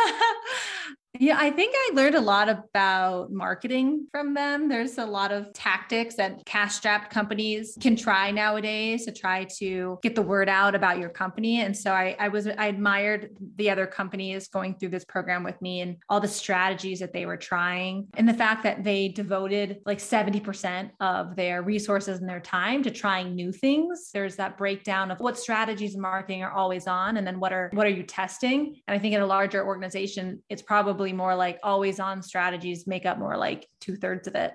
Yeah, 1.19 1.37
I 1.37 1.51
think 1.51 1.75
I 1.75 1.91
learned 1.93 2.15
a 2.15 2.21
lot 2.21 2.47
about 2.47 3.31
marketing 3.31 4.07
from 4.11 4.33
them. 4.33 4.69
There's 4.69 4.97
a 4.97 5.05
lot 5.05 5.33
of 5.33 5.51
tactics 5.51 6.15
that 6.15 6.45
cash 6.45 6.75
strapped 6.75 7.13
companies 7.13 7.77
can 7.81 7.97
try 7.97 8.31
nowadays 8.31 9.05
to 9.05 9.11
try 9.11 9.45
to 9.59 9.99
get 10.01 10.15
the 10.15 10.21
word 10.21 10.47
out 10.47 10.73
about 10.73 10.99
your 10.99 11.09
company. 11.09 11.61
And 11.61 11.75
so 11.75 11.91
I, 11.91 12.15
I 12.17 12.29
was, 12.29 12.47
I 12.47 12.67
admired 12.67 13.35
the 13.57 13.69
other 13.69 13.85
companies 13.85 14.47
going 14.47 14.75
through 14.75 14.89
this 14.89 15.03
program 15.03 15.43
with 15.43 15.61
me 15.61 15.81
and 15.81 15.97
all 16.07 16.21
the 16.21 16.29
strategies 16.29 16.99
that 16.99 17.11
they 17.11 17.25
were 17.25 17.37
trying 17.37 18.07
and 18.15 18.27
the 18.27 18.33
fact 18.33 18.63
that 18.63 18.83
they 18.83 19.09
devoted 19.09 19.81
like 19.85 19.99
70% 19.99 20.91
of 21.01 21.35
their 21.35 21.61
resources 21.61 22.19
and 22.21 22.29
their 22.29 22.39
time 22.39 22.83
to 22.83 22.89
trying 22.89 23.35
new 23.35 23.51
things. 23.51 24.11
There's 24.13 24.37
that 24.37 24.57
breakdown 24.57 25.11
of 25.11 25.19
what 25.19 25.37
strategies 25.37 25.93
in 25.93 26.01
marketing 26.01 26.41
are 26.41 26.53
always 26.53 26.87
on 26.87 27.17
and 27.17 27.27
then 27.27 27.39
what 27.39 27.51
are, 27.51 27.69
what 27.73 27.85
are 27.85 27.91
you 27.91 28.03
testing? 28.03 28.79
And 28.87 28.95
I 28.95 28.99
think 28.99 29.13
in 29.13 29.21
a 29.21 29.27
larger 29.27 29.65
organization, 29.65 30.41
it's 30.49 30.61
probably 30.61 31.00
probably 31.01 31.13
more 31.13 31.36
like 31.36 31.59
always 31.63 32.00
on 32.00 32.21
strategies 32.21 32.86
make 32.86 33.07
up 33.07 33.18
more 33.18 33.36
like 33.36 33.68
two 33.80 33.95
thirds 33.95 34.27
of 34.27 34.36
it. 34.36 34.53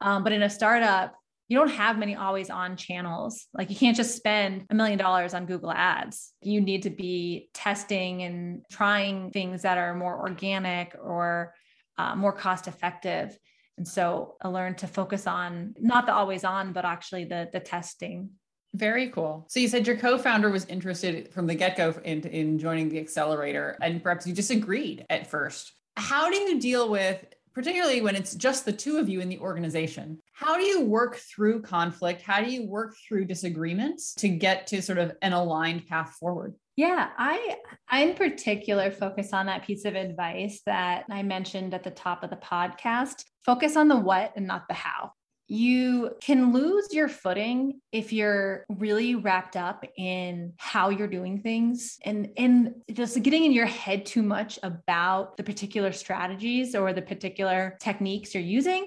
Um, 0.00 0.22
but 0.22 0.32
in 0.32 0.44
a 0.44 0.50
startup, 0.50 1.12
you 1.48 1.58
don't 1.58 1.70
have 1.70 1.98
many 1.98 2.14
always 2.14 2.50
on 2.50 2.76
channels. 2.76 3.46
Like 3.52 3.68
you 3.68 3.74
can't 3.74 3.96
just 3.96 4.14
spend 4.14 4.64
a 4.70 4.76
million 4.76 4.96
dollars 4.96 5.34
on 5.34 5.44
Google 5.44 5.72
ads. 5.72 6.34
You 6.40 6.60
need 6.60 6.84
to 6.84 6.90
be 6.90 7.50
testing 7.52 8.22
and 8.22 8.62
trying 8.70 9.32
things 9.32 9.62
that 9.62 9.76
are 9.76 9.92
more 9.92 10.20
organic 10.20 10.94
or 11.02 11.52
uh, 11.96 12.14
more 12.14 12.32
cost 12.32 12.68
effective. 12.68 13.36
And 13.76 13.88
so 13.88 14.36
I 14.40 14.46
learned 14.48 14.78
to 14.78 14.86
focus 14.86 15.26
on 15.26 15.74
not 15.80 16.06
the 16.06 16.14
always 16.14 16.44
on, 16.44 16.72
but 16.72 16.84
actually 16.84 17.24
the, 17.24 17.48
the 17.52 17.58
testing. 17.58 18.30
Very 18.72 19.08
cool. 19.08 19.46
So 19.48 19.58
you 19.58 19.66
said 19.66 19.84
your 19.84 19.96
co-founder 19.96 20.50
was 20.50 20.64
interested 20.66 21.32
from 21.32 21.48
the 21.48 21.56
get-go 21.56 21.94
in, 22.04 22.20
in 22.20 22.58
joining 22.60 22.88
the 22.88 23.00
accelerator 23.00 23.76
and 23.82 24.00
perhaps 24.00 24.28
you 24.28 24.32
disagreed 24.32 25.04
at 25.10 25.26
first 25.26 25.72
how 25.98 26.30
do 26.30 26.36
you 26.36 26.60
deal 26.60 26.88
with 26.88 27.24
particularly 27.54 28.00
when 28.00 28.14
it's 28.14 28.34
just 28.34 28.64
the 28.64 28.72
two 28.72 28.98
of 28.98 29.08
you 29.08 29.20
in 29.20 29.28
the 29.28 29.38
organization 29.38 30.18
how 30.38 30.56
do 30.56 30.62
you 30.62 30.82
work 30.82 31.16
through 31.16 31.62
conflict? 31.62 32.22
How 32.22 32.40
do 32.40 32.48
you 32.48 32.64
work 32.64 32.94
through 32.96 33.24
disagreements 33.24 34.14
to 34.14 34.28
get 34.28 34.68
to 34.68 34.80
sort 34.80 34.98
of 34.98 35.16
an 35.20 35.32
aligned 35.32 35.88
path 35.88 36.14
forward? 36.20 36.54
Yeah, 36.76 37.08
I 37.18 37.56
I 37.90 38.04
in 38.04 38.14
particular 38.14 38.92
focus 38.92 39.32
on 39.32 39.46
that 39.46 39.66
piece 39.66 39.84
of 39.84 39.96
advice 39.96 40.60
that 40.64 41.06
I 41.10 41.24
mentioned 41.24 41.74
at 41.74 41.82
the 41.82 41.90
top 41.90 42.22
of 42.22 42.30
the 42.30 42.36
podcast. 42.36 43.24
Focus 43.44 43.74
on 43.74 43.88
the 43.88 43.96
what 43.96 44.32
and 44.36 44.46
not 44.46 44.68
the 44.68 44.74
how 44.74 45.10
you 45.50 46.14
can 46.20 46.52
lose 46.52 46.92
your 46.92 47.08
footing 47.08 47.80
if 47.90 48.12
you're 48.12 48.66
really 48.68 49.14
wrapped 49.14 49.56
up 49.56 49.84
in 49.96 50.52
how 50.58 50.90
you're 50.90 51.08
doing 51.08 51.40
things 51.40 51.98
and 52.04 52.28
and 52.36 52.74
just 52.92 53.22
getting 53.22 53.44
in 53.44 53.52
your 53.52 53.66
head 53.66 54.04
too 54.04 54.22
much 54.22 54.58
about 54.62 55.36
the 55.38 55.42
particular 55.42 55.90
strategies 55.90 56.74
or 56.74 56.92
the 56.92 57.00
particular 57.00 57.76
techniques 57.80 58.34
you're 58.34 58.42
using 58.42 58.86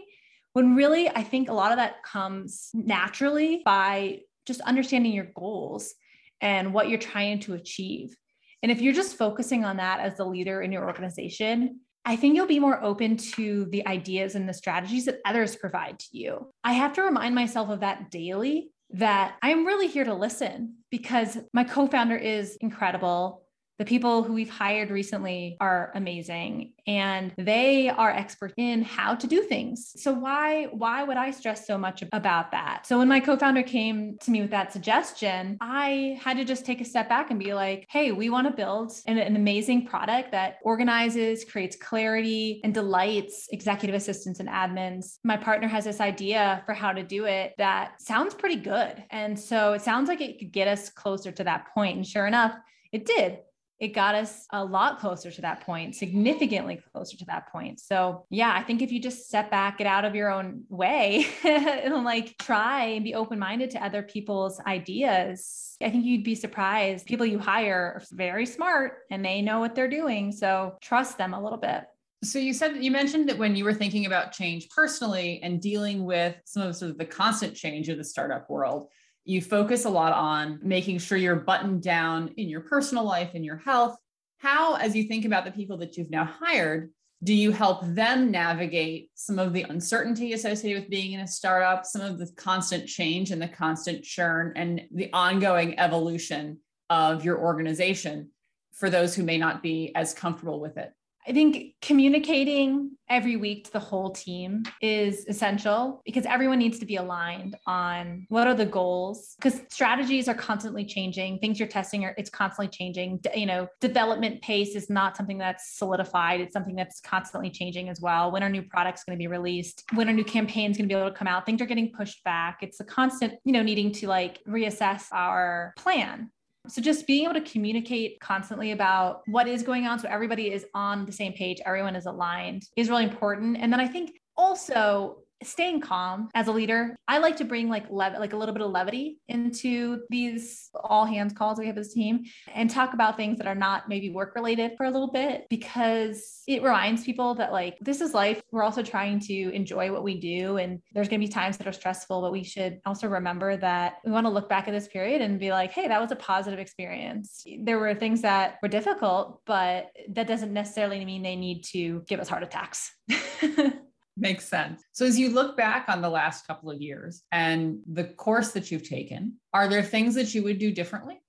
when 0.54 0.76
really 0.76 1.10
i 1.10 1.24
think 1.24 1.50
a 1.50 1.54
lot 1.54 1.72
of 1.72 1.78
that 1.78 2.04
comes 2.04 2.70
naturally 2.74 3.64
by 3.66 4.20
just 4.46 4.62
understanding 4.62 5.14
your 5.14 5.32
goals 5.36 5.94
and 6.42 6.74
what 6.74 6.90
you're 6.90 7.00
trying 7.00 7.40
to 7.40 7.54
achieve. 7.54 8.16
And 8.64 8.72
if 8.72 8.82
you're 8.82 8.94
just 8.94 9.18
focusing 9.18 9.66
on 9.66 9.78
that 9.78 10.00
as 10.00 10.18
the 10.18 10.26
leader 10.26 10.62
in 10.62 10.72
your 10.72 10.88
organization 10.88 11.80
I 12.04 12.16
think 12.16 12.36
you'll 12.36 12.48
be 12.48 12.60
more 12.60 12.82
open 12.84 13.18
to 13.18 13.66
the 13.66 13.86
ideas 13.88 14.36
and 14.36 14.50
the 14.50 14.54
strategies 14.54 15.06
that 15.06 15.20
others 15.26 15.56
provide 15.56 16.00
to 16.00 16.18
you. 16.18 16.52
I 16.64 16.74
have 16.74 16.94
to 16.94 17.04
remind 17.04 17.36
myself 17.36 17.70
of 17.70 17.82
that 17.82 18.10
daily 18.10 18.72
that 18.94 19.36
I'm 19.42 19.66
really 19.66 19.88
here 19.88 20.04
to 20.04 20.14
listen 20.14 20.78
because 20.90 21.38
my 21.54 21.64
co 21.64 21.88
founder 21.88 22.18
is 22.18 22.58
incredible. 22.58 23.44
The 23.82 23.86
people 23.86 24.22
who 24.22 24.34
we've 24.34 24.48
hired 24.48 24.92
recently 24.92 25.58
are 25.60 25.92
amazing 25.96 26.74
and 26.86 27.34
they 27.36 27.90
are 27.90 28.12
expert 28.12 28.54
in 28.56 28.84
how 28.84 29.16
to 29.16 29.26
do 29.26 29.42
things. 29.42 29.94
So 30.00 30.14
why 30.14 30.66
why 30.66 31.02
would 31.02 31.18
I 31.18 31.32
stress 31.32 31.66
so 31.66 31.80
much 31.80 32.04
about 32.12 32.52
that? 32.52 32.86
So 32.86 33.00
when 33.00 33.08
my 33.08 33.20
co-founder 33.20 33.64
came 33.64 34.20
to 34.20 34.30
me 34.30 34.42
with 34.42 34.52
that 34.52 34.72
suggestion, 34.72 35.58
I 35.62 36.20
had 36.22 36.38
to 36.38 36.46
just 36.46 36.64
take 36.64 36.80
a 36.80 36.86
step 36.86 37.10
back 37.10 37.32
and 37.32 37.40
be 37.40 37.56
like, 37.56 37.88
"Hey, 37.90 38.12
we 38.12 38.30
want 38.30 38.46
to 38.46 38.54
build 38.54 38.92
an, 39.08 39.18
an 39.18 39.36
amazing 39.36 39.88
product 39.88 40.32
that 40.32 40.58
organizes, 40.62 41.44
creates 41.44 41.76
clarity 41.76 42.62
and 42.64 42.76
delights 42.76 43.48
executive 43.50 43.96
assistants 43.96 44.40
and 44.40 44.48
admins. 44.48 45.18
My 45.24 45.38
partner 45.38 45.68
has 45.68 45.86
this 45.86 46.00
idea 46.00 46.62
for 46.68 46.74
how 46.76 46.92
to 46.92 47.02
do 47.02 47.26
it 47.26 47.56
that 47.58 48.00
sounds 48.00 48.36
pretty 48.36 48.58
good. 48.58 49.04
And 49.10 49.40
so 49.40 49.74
it 49.74 49.82
sounds 49.82 50.08
like 50.08 50.22
it 50.22 50.38
could 50.38 50.52
get 50.52 50.68
us 50.68 50.92
closer 50.92 51.32
to 51.32 51.44
that 51.46 51.74
point 51.74 51.98
and 51.98 52.06
sure 52.06 52.28
enough, 52.28 52.56
it 52.92 53.08
did 53.08 53.40
it 53.82 53.96
got 53.96 54.14
us 54.14 54.46
a 54.52 54.64
lot 54.64 55.00
closer 55.00 55.32
to 55.32 55.42
that 55.42 55.62
point, 55.62 55.96
significantly 55.96 56.80
closer 56.94 57.18
to 57.18 57.26
that 57.26 57.52
point. 57.52 57.80
So, 57.80 58.28
yeah, 58.30 58.54
I 58.56 58.62
think 58.62 58.84
if 58.84 58.92
you 58.92 59.02
just 59.02 59.28
step 59.28 59.50
back, 59.50 59.80
get 59.80 59.88
out 59.88 60.06
of 60.06 60.14
your 60.14 60.32
own 60.32 60.66
way, 60.70 61.26
and 61.44 62.04
like 62.04 62.38
try 62.38 62.84
and 62.86 63.04
be 63.04 63.16
open 63.16 63.40
minded 63.40 63.72
to 63.72 63.84
other 63.84 64.04
people's 64.04 64.60
ideas, 64.68 65.76
I 65.82 65.90
think 65.90 66.06
you'd 66.06 66.24
be 66.24 66.36
surprised. 66.36 67.08
People 67.08 67.26
you 67.26 67.40
hire 67.40 67.96
are 67.96 68.04
very 68.12 68.46
smart 68.46 69.00
and 69.10 69.26
they 69.26 69.42
know 69.42 69.60
what 69.60 69.74
they're 69.74 69.90
doing. 69.90 70.32
So, 70.32 70.78
trust 70.80 71.18
them 71.18 71.34
a 71.34 71.42
little 71.42 71.58
bit. 71.58 71.86
So 72.24 72.38
you 72.38 72.54
said 72.54 72.84
you 72.84 72.92
mentioned 72.92 73.28
that 73.30 73.40
when 73.40 73.56
you 73.56 73.64
were 73.64 73.74
thinking 73.74 74.06
about 74.06 74.32
change 74.32 74.70
personally 74.70 75.40
and 75.42 75.60
dealing 75.60 76.06
with 76.06 76.36
some 76.46 76.62
of 76.62 76.76
sort 76.76 76.92
of 76.92 77.00
the 77.00 77.06
constant 77.06 77.56
change 77.56 77.90
of 77.90 77.98
the 77.98 78.04
startup 78.04 78.48
world, 78.48 78.90
you 79.26 79.42
focus 79.42 79.86
a 79.86 79.90
lot 79.90 80.14
on 80.14 80.60
making 80.62 80.98
sure 81.00 81.18
you're 81.18 81.36
buttoned 81.36 81.84
down 81.84 82.30
in 82.38 82.50
your 82.50 82.62
personal 82.62 83.04
life 83.04 83.32
and 83.34 83.46
your 83.46 83.58
health. 83.58 83.96
How, 84.40 84.76
as 84.76 84.96
you 84.96 85.04
think 85.04 85.26
about 85.26 85.46
the 85.46 85.52
people 85.52 85.78
that 85.78 85.98
you've 85.98 86.10
now 86.10 86.26
hired, 86.26 86.92
do 87.24 87.34
you 87.34 87.52
help 87.52 87.82
them 87.84 88.32
navigate 88.32 89.12
some 89.14 89.38
of 89.38 89.54
the 89.54 89.62
uncertainty 89.64 90.34
associated 90.34 90.82
with 90.82 90.90
being 90.90 91.14
in 91.14 91.20
a 91.20 91.28
startup, 91.28 91.86
some 91.86 92.02
of 92.02 92.18
the 92.18 92.32
constant 92.36 92.88
change 92.88 93.30
and 93.30 93.40
the 93.40 93.48
constant 93.48 94.04
churn 94.04 94.54
and 94.56 94.82
the 94.92 95.12
ongoing 95.14 95.78
evolution 95.78 96.58
of 96.90 97.24
your 97.24 97.40
organization 97.40 98.32
for 98.74 98.90
those 98.90 99.14
who 99.14 99.24
may 99.24 99.38
not 99.38 99.62
be 99.62 99.94
as 99.96 100.16
comfortable 100.16 100.60
with 100.60 100.78
it? 100.78 100.92
I 101.28 101.34
think 101.34 101.76
communicating 101.82 102.92
every 103.10 103.36
week 103.36 103.66
to 103.66 103.74
the 103.74 103.80
whole 103.80 104.10
team 104.10 104.64
is 104.82 105.26
essential 105.28 106.02
because 106.06 106.26
everyone 106.26 106.58
needs 106.58 106.80
to 106.80 106.86
be 106.86 106.96
aligned 106.96 107.58
on 107.68 108.26
what 108.30 108.48
are 108.48 108.56
the 108.56 108.66
goals. 108.66 109.36
Because 109.38 109.62
strategies 109.70 110.28
are 110.28 110.34
constantly 110.34 110.86
changing. 110.86 111.38
Things 111.40 111.60
you're 111.60 111.68
testing 111.68 112.06
are 112.06 112.16
it's 112.18 112.30
constantly 112.30 112.70
changing. 112.70 113.20
You 113.36 113.46
know 113.46 113.68
development 113.80 114.42
pace 114.42 114.76
is 114.76 114.90
not 114.90 115.16
something 115.16 115.38
that's 115.38 115.78
solidified. 115.78 116.42
It's 116.42 116.54
something 116.54 116.76
that's 116.76 117.02
constantly 117.02 117.52
changing 117.52 117.90
as 117.90 118.02
well. 118.02 118.32
When 118.32 118.44
are 118.44 118.50
new 118.50 118.64
products 118.64 119.04
going 119.04 119.18
to 119.18 119.22
be 119.22 119.28
released? 119.28 119.84
When 119.94 120.10
are 120.10 120.14
new 120.14 120.24
campaigns 120.24 120.78
going 120.78 120.90
to 120.90 120.94
be 120.94 121.00
able 121.00 121.12
to 121.12 121.16
come 121.16 121.28
out? 121.28 121.46
Things 121.46 121.62
are 121.62 121.66
getting 121.68 121.92
pushed 121.92 122.24
back. 122.24 122.60
It's 122.62 122.80
a 122.80 122.86
constant 122.86 123.34
you 123.44 123.54
know 123.54 123.62
needing 123.62 123.92
to 123.94 124.08
like 124.08 124.40
reassess 124.48 125.06
our 125.12 125.74
plan 125.78 126.32
so 126.68 126.82
just 126.82 127.08
being 127.08 127.24
able 127.24 127.34
to 127.34 127.42
communicate 127.42 128.20
constantly 128.20 128.72
about 128.72 129.22
what 129.26 129.48
is 129.48 129.64
going 129.64 129.88
on 129.88 130.00
so 130.00 130.08
everybody 130.08 130.52
is 130.52 130.66
on 130.74 131.06
the 131.06 131.12
same 131.12 131.34
page, 131.34 131.60
everyone 131.66 131.96
is 131.96 132.06
aligned 132.06 132.64
is 132.76 132.90
really 132.90 133.04
important. 133.04 133.58
And 133.58 133.74
then 133.74 133.80
I 133.80 133.88
think 133.88 134.12
also 134.38 135.18
staying 135.44 135.82
calm 135.82 136.30
as 136.36 136.48
a 136.48 136.52
leader 136.52 136.96
i 137.08 137.18
like 137.18 137.36
to 137.36 137.46
bring 137.46 137.70
like 137.70 137.86
lev- 137.90 138.20
like 138.20 138.34
a 138.34 138.38
little 138.38 138.54
bit 138.54 138.64
of 138.64 138.72
levity 138.72 139.20
into 139.28 140.02
these 140.10 140.70
all 140.84 141.06
hands 141.06 141.34
calls 141.34 141.58
we 141.58 141.68
have 141.68 141.78
as 141.78 141.92
a 141.92 141.94
team 141.94 142.24
and 142.54 142.70
talk 142.70 142.94
about 142.94 143.18
things 143.18 143.38
that 143.38 143.48
are 143.48 143.56
not 143.56 143.90
maybe 143.90 144.10
work 144.10 144.36
related 144.36 144.72
for 144.78 144.86
a 144.86 144.90
little 144.90 145.12
bit 145.12 145.46
because 145.50 146.42
it 146.48 146.64
reminds 146.64 147.04
people 147.04 147.36
that 147.36 147.52
like 147.52 147.78
this 147.82 148.02
is 148.02 148.14
life. 148.14 148.42
We're 148.52 148.64
also 148.64 148.84
trying 148.84 149.20
to 149.22 149.34
enjoy 149.54 149.92
what 149.92 150.04
we 150.04 150.20
do 150.20 150.58
and 150.58 150.80
there's 150.94 151.08
going 151.08 151.22
to 151.22 151.28
be 151.28 151.32
times 151.32 151.58
that 151.58 151.68
are 151.68 151.72
stressful 151.72 152.22
but 152.22 152.32
we 152.32 152.44
should 152.44 152.80
also 152.86 153.08
remember 153.08 153.58
that 153.58 153.96
we 154.06 154.12
want 154.12 154.26
to 154.26 154.32
look 154.32 154.50
back 154.50 154.68
at 154.68 154.72
this 154.72 154.88
period 154.88 155.22
and 155.22 155.40
be 155.40 155.52
like 155.52 155.72
hey 155.72 155.88
that 155.88 156.02
was 156.02 156.12
a 156.12 156.16
positive 156.16 156.60
experience. 156.60 157.44
There 157.64 157.80
were 157.80 157.94
things 157.96 158.22
that 158.22 158.58
were 158.62 158.70
difficult 158.70 159.42
but 159.46 159.92
that 160.10 160.28
doesn't 160.28 160.54
necessarily 160.54 161.04
mean 161.06 161.24
they 161.24 161.36
need 161.36 161.64
to 161.72 162.04
give 162.08 162.20
us 162.20 162.30
heart 162.30 162.44
attacks 162.44 162.92
Makes 164.18 164.48
sense. 164.48 164.84
So, 164.92 165.06
as 165.06 165.18
you 165.18 165.30
look 165.30 165.56
back 165.56 165.86
on 165.88 166.02
the 166.02 166.10
last 166.10 166.46
couple 166.46 166.70
of 166.70 166.82
years 166.82 167.24
and 167.32 167.80
the 167.92 168.04
course 168.04 168.52
that 168.52 168.70
you've 168.70 168.88
taken, 168.88 169.38
are 169.54 169.68
there 169.68 169.84
things 169.84 170.16
that 170.16 170.34
you 170.36 170.44
would 170.44 170.60
do 170.60 170.72
differently? 170.72 171.22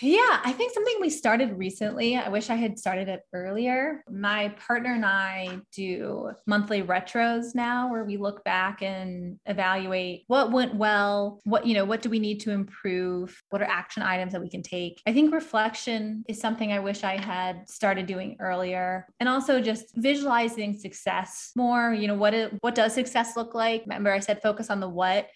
Yeah, 0.00 0.40
I 0.44 0.52
think 0.52 0.72
something 0.72 0.96
we 1.00 1.10
started 1.10 1.56
recently. 1.56 2.16
I 2.16 2.28
wish 2.28 2.50
I 2.50 2.56
had 2.56 2.78
started 2.78 3.08
it 3.08 3.22
earlier. 3.32 4.02
My 4.10 4.48
partner 4.50 4.94
and 4.94 5.06
I 5.06 5.60
do 5.72 6.32
monthly 6.46 6.82
retros 6.82 7.54
now 7.54 7.90
where 7.90 8.04
we 8.04 8.16
look 8.16 8.42
back 8.42 8.82
and 8.82 9.38
evaluate 9.46 10.24
what 10.26 10.50
went 10.50 10.74
well, 10.74 11.40
what, 11.44 11.64
you 11.66 11.74
know, 11.74 11.84
what 11.84 12.02
do 12.02 12.10
we 12.10 12.18
need 12.18 12.40
to 12.40 12.50
improve? 12.50 13.40
What 13.50 13.62
are 13.62 13.66
action 13.66 14.02
items 14.02 14.32
that 14.32 14.40
we 14.40 14.50
can 14.50 14.62
take? 14.62 15.00
I 15.06 15.12
think 15.12 15.32
reflection 15.32 16.24
is 16.28 16.40
something 16.40 16.72
I 16.72 16.80
wish 16.80 17.04
I 17.04 17.20
had 17.20 17.68
started 17.68 18.06
doing 18.06 18.36
earlier. 18.40 19.06
And 19.20 19.28
also 19.28 19.60
just 19.60 19.94
visualizing 19.94 20.76
success 20.76 21.52
more, 21.54 21.94
you 21.94 22.08
know, 22.08 22.14
what 22.14 22.34
it, 22.34 22.52
what 22.62 22.74
does 22.74 22.94
success 22.94 23.36
look 23.36 23.54
like? 23.54 23.82
Remember 23.82 24.12
I 24.12 24.18
said 24.18 24.42
focus 24.42 24.70
on 24.70 24.80
the 24.80 24.88
what 24.88 25.28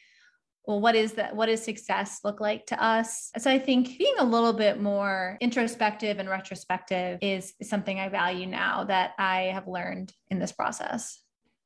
well 0.69 0.81
what 0.81 0.95
is 0.95 1.15
that 1.15 1.35
what 1.35 1.47
does 1.47 1.63
success 1.65 2.21
look 2.23 2.41
like 2.41 2.67
to 2.67 2.81
us 2.81 3.31
so 3.39 3.51
i 3.51 3.59
think 3.59 3.99
being 3.99 4.15
a 4.19 4.25
little 4.25 4.53
bit 4.53 4.81
more 4.81 5.37
introspective 5.41 6.19
and 6.21 6.29
retrospective 6.29 7.19
is 7.23 7.55
something 7.63 7.99
i 7.99 8.09
value 8.09 8.47
now 8.47 8.85
that 8.85 9.13
i 9.19 9.51
have 9.55 9.67
learned 9.67 10.13
in 10.29 10.39
this 10.39 10.53
process 10.53 11.21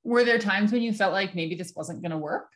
were 0.04 0.24
there 0.24 0.38
times 0.38 0.72
when 0.72 0.80
you 0.82 0.92
felt 0.92 1.12
like 1.12 1.34
maybe 1.34 1.54
this 1.54 1.74
wasn't 1.76 2.00
going 2.00 2.12
to 2.12 2.18
work 2.18 2.46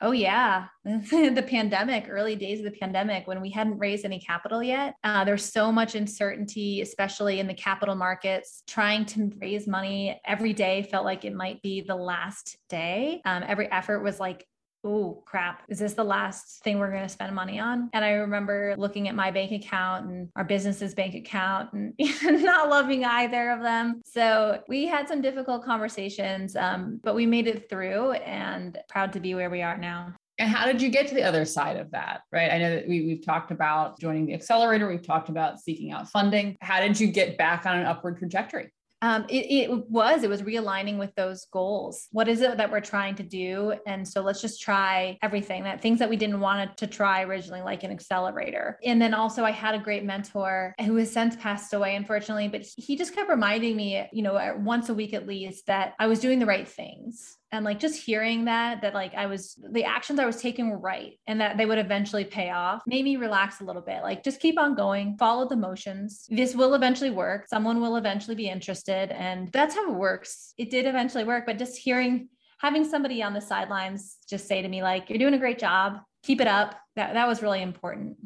Oh, 0.00 0.12
yeah. 0.12 0.66
the 0.84 1.44
pandemic, 1.48 2.06
early 2.08 2.36
days 2.36 2.58
of 2.58 2.64
the 2.64 2.78
pandemic, 2.78 3.26
when 3.26 3.40
we 3.40 3.50
hadn't 3.50 3.78
raised 3.78 4.04
any 4.04 4.18
capital 4.18 4.62
yet, 4.62 4.94
uh, 5.04 5.24
there's 5.24 5.44
so 5.44 5.70
much 5.70 5.94
uncertainty, 5.94 6.80
especially 6.80 7.38
in 7.38 7.46
the 7.46 7.54
capital 7.54 7.94
markets. 7.94 8.62
Trying 8.66 9.06
to 9.06 9.32
raise 9.40 9.66
money 9.66 10.20
every 10.26 10.52
day 10.52 10.82
felt 10.82 11.04
like 11.04 11.24
it 11.24 11.34
might 11.34 11.62
be 11.62 11.80
the 11.80 11.94
last 11.94 12.56
day. 12.68 13.22
Um, 13.24 13.44
every 13.46 13.70
effort 13.70 14.02
was 14.02 14.18
like 14.18 14.44
oh 14.84 15.22
crap, 15.26 15.62
is 15.68 15.78
this 15.78 15.94
the 15.94 16.04
last 16.04 16.62
thing 16.62 16.78
we're 16.78 16.90
going 16.90 17.02
to 17.02 17.08
spend 17.08 17.34
money 17.34 17.58
on? 17.58 17.88
And 17.92 18.04
I 18.04 18.12
remember 18.12 18.74
looking 18.76 19.08
at 19.08 19.14
my 19.14 19.30
bank 19.30 19.52
account 19.52 20.06
and 20.06 20.28
our 20.36 20.44
business's 20.44 20.94
bank 20.94 21.14
account 21.14 21.72
and 21.72 22.42
not 22.42 22.68
loving 22.68 23.04
either 23.04 23.50
of 23.50 23.62
them. 23.62 24.02
So 24.04 24.62
we 24.68 24.86
had 24.86 25.08
some 25.08 25.20
difficult 25.20 25.64
conversations, 25.64 26.54
um, 26.56 27.00
but 27.02 27.14
we 27.14 27.26
made 27.26 27.46
it 27.46 27.68
through 27.68 28.12
and 28.12 28.78
proud 28.88 29.12
to 29.14 29.20
be 29.20 29.34
where 29.34 29.50
we 29.50 29.62
are 29.62 29.78
now. 29.78 30.14
And 30.38 30.50
how 30.50 30.66
did 30.66 30.82
you 30.82 30.88
get 30.88 31.06
to 31.08 31.14
the 31.14 31.22
other 31.22 31.44
side 31.44 31.76
of 31.76 31.92
that? 31.92 32.22
Right. 32.32 32.50
I 32.50 32.58
know 32.58 32.70
that 32.74 32.88
we, 32.88 33.06
we've 33.06 33.24
talked 33.24 33.52
about 33.52 34.00
joining 34.00 34.26
the 34.26 34.34
accelerator, 34.34 34.88
we've 34.88 35.06
talked 35.06 35.28
about 35.28 35.60
seeking 35.60 35.92
out 35.92 36.08
funding. 36.10 36.56
How 36.60 36.80
did 36.80 36.98
you 36.98 37.06
get 37.06 37.38
back 37.38 37.66
on 37.66 37.78
an 37.78 37.86
upward 37.86 38.18
trajectory? 38.18 38.72
Um, 39.04 39.26
it, 39.28 39.68
it, 39.70 39.90
was, 39.90 40.22
it 40.22 40.30
was 40.30 40.40
realigning 40.40 40.96
with 40.96 41.14
those 41.14 41.44
goals. 41.52 42.08
What 42.10 42.26
is 42.26 42.40
it 42.40 42.56
that 42.56 42.72
we're 42.72 42.80
trying 42.80 43.14
to 43.16 43.22
do? 43.22 43.74
And 43.86 44.08
so 44.08 44.22
let's 44.22 44.40
just 44.40 44.62
try 44.62 45.18
everything 45.20 45.64
that 45.64 45.82
things 45.82 45.98
that 45.98 46.08
we 46.08 46.16
didn't 46.16 46.40
want 46.40 46.74
to 46.78 46.86
try 46.86 47.20
originally, 47.20 47.60
like 47.60 47.82
an 47.82 47.90
accelerator. 47.90 48.78
And 48.82 49.02
then 49.02 49.12
also, 49.12 49.44
I 49.44 49.50
had 49.50 49.74
a 49.74 49.78
great 49.78 50.04
mentor 50.04 50.74
who 50.80 50.96
has 50.96 51.12
since 51.12 51.36
passed 51.36 51.74
away, 51.74 51.96
unfortunately, 51.96 52.48
but 52.48 52.64
he 52.78 52.96
just 52.96 53.14
kept 53.14 53.28
reminding 53.28 53.76
me, 53.76 54.08
you 54.10 54.22
know, 54.22 54.56
once 54.58 54.88
a 54.88 54.94
week 54.94 55.12
at 55.12 55.26
least, 55.26 55.66
that 55.66 55.92
I 55.98 56.06
was 56.06 56.18
doing 56.18 56.38
the 56.38 56.46
right 56.46 56.66
things 56.66 57.36
and 57.54 57.64
like 57.64 57.78
just 57.78 58.02
hearing 58.04 58.44
that 58.46 58.82
that 58.82 58.94
like 58.94 59.14
i 59.14 59.26
was 59.26 59.58
the 59.72 59.84
actions 59.84 60.18
i 60.18 60.26
was 60.26 60.36
taking 60.36 60.70
were 60.70 60.78
right 60.78 61.18
and 61.26 61.40
that 61.40 61.56
they 61.56 61.66
would 61.66 61.78
eventually 61.78 62.24
pay 62.24 62.50
off 62.50 62.82
made 62.86 63.04
me 63.04 63.16
relax 63.16 63.60
a 63.60 63.64
little 63.64 63.82
bit. 63.82 64.02
Like 64.02 64.22
just 64.22 64.40
keep 64.40 64.58
on 64.58 64.74
going 64.74 65.16
follow 65.18 65.48
the 65.48 65.56
motions. 65.56 66.26
This 66.30 66.54
will 66.54 66.74
eventually 66.74 67.10
work. 67.10 67.46
Someone 67.48 67.80
will 67.80 67.96
eventually 67.96 68.36
be 68.36 68.48
interested 68.48 69.10
and 69.10 69.50
that's 69.52 69.74
how 69.74 69.90
it 69.90 69.94
works. 69.94 70.54
It 70.58 70.70
did 70.70 70.86
eventually 70.86 71.24
work 71.24 71.46
but 71.46 71.58
just 71.58 71.76
hearing 71.76 72.28
having 72.58 72.84
somebody 72.84 73.22
on 73.22 73.34
the 73.34 73.40
sidelines 73.40 74.16
just 74.28 74.46
say 74.46 74.62
to 74.62 74.68
me 74.68 74.82
like 74.82 75.10
you're 75.10 75.18
doing 75.18 75.34
a 75.34 75.38
great 75.38 75.58
job. 75.58 75.98
Keep 76.22 76.40
it 76.40 76.48
up. 76.48 76.76
That, 76.96 77.14
that 77.14 77.28
was 77.28 77.42
really 77.42 77.62
important. 77.62 78.16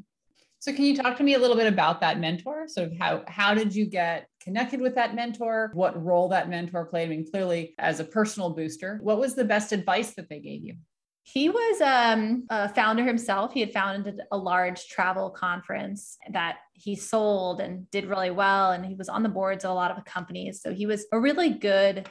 So 0.60 0.72
can 0.72 0.84
you 0.84 0.96
talk 0.96 1.16
to 1.16 1.22
me 1.22 1.34
a 1.34 1.38
little 1.38 1.56
bit 1.56 1.66
about 1.66 2.00
that 2.00 2.18
mentor? 2.18 2.66
Sort 2.68 2.88
of 2.88 2.98
how 2.98 3.22
how 3.26 3.54
did 3.54 3.74
you 3.74 3.86
get 3.86 4.27
connected 4.40 4.80
with 4.80 4.94
that 4.94 5.14
mentor? 5.14 5.70
What 5.74 6.02
role 6.02 6.28
that 6.28 6.48
mentor 6.48 6.84
played? 6.84 7.06
I 7.06 7.10
mean, 7.10 7.30
clearly 7.30 7.74
as 7.78 8.00
a 8.00 8.04
personal 8.04 8.50
booster, 8.50 8.98
what 9.02 9.18
was 9.18 9.34
the 9.34 9.44
best 9.44 9.72
advice 9.72 10.14
that 10.14 10.28
they 10.28 10.40
gave 10.40 10.64
you? 10.64 10.74
He 11.22 11.50
was 11.50 11.80
um, 11.82 12.44
a 12.48 12.70
founder 12.70 13.04
himself. 13.04 13.52
He 13.52 13.60
had 13.60 13.72
founded 13.72 14.18
a 14.32 14.36
large 14.38 14.88
travel 14.88 15.28
conference 15.28 16.16
that 16.32 16.56
he 16.72 16.96
sold 16.96 17.60
and 17.60 17.90
did 17.90 18.06
really 18.06 18.30
well. 18.30 18.70
And 18.70 18.86
he 18.86 18.94
was 18.94 19.10
on 19.10 19.22
the 19.22 19.28
boards 19.28 19.64
of 19.64 19.70
a 19.70 19.74
lot 19.74 19.90
of 19.90 20.02
companies. 20.06 20.62
So 20.62 20.72
he 20.72 20.86
was 20.86 21.04
a 21.12 21.20
really 21.20 21.50
good 21.50 22.08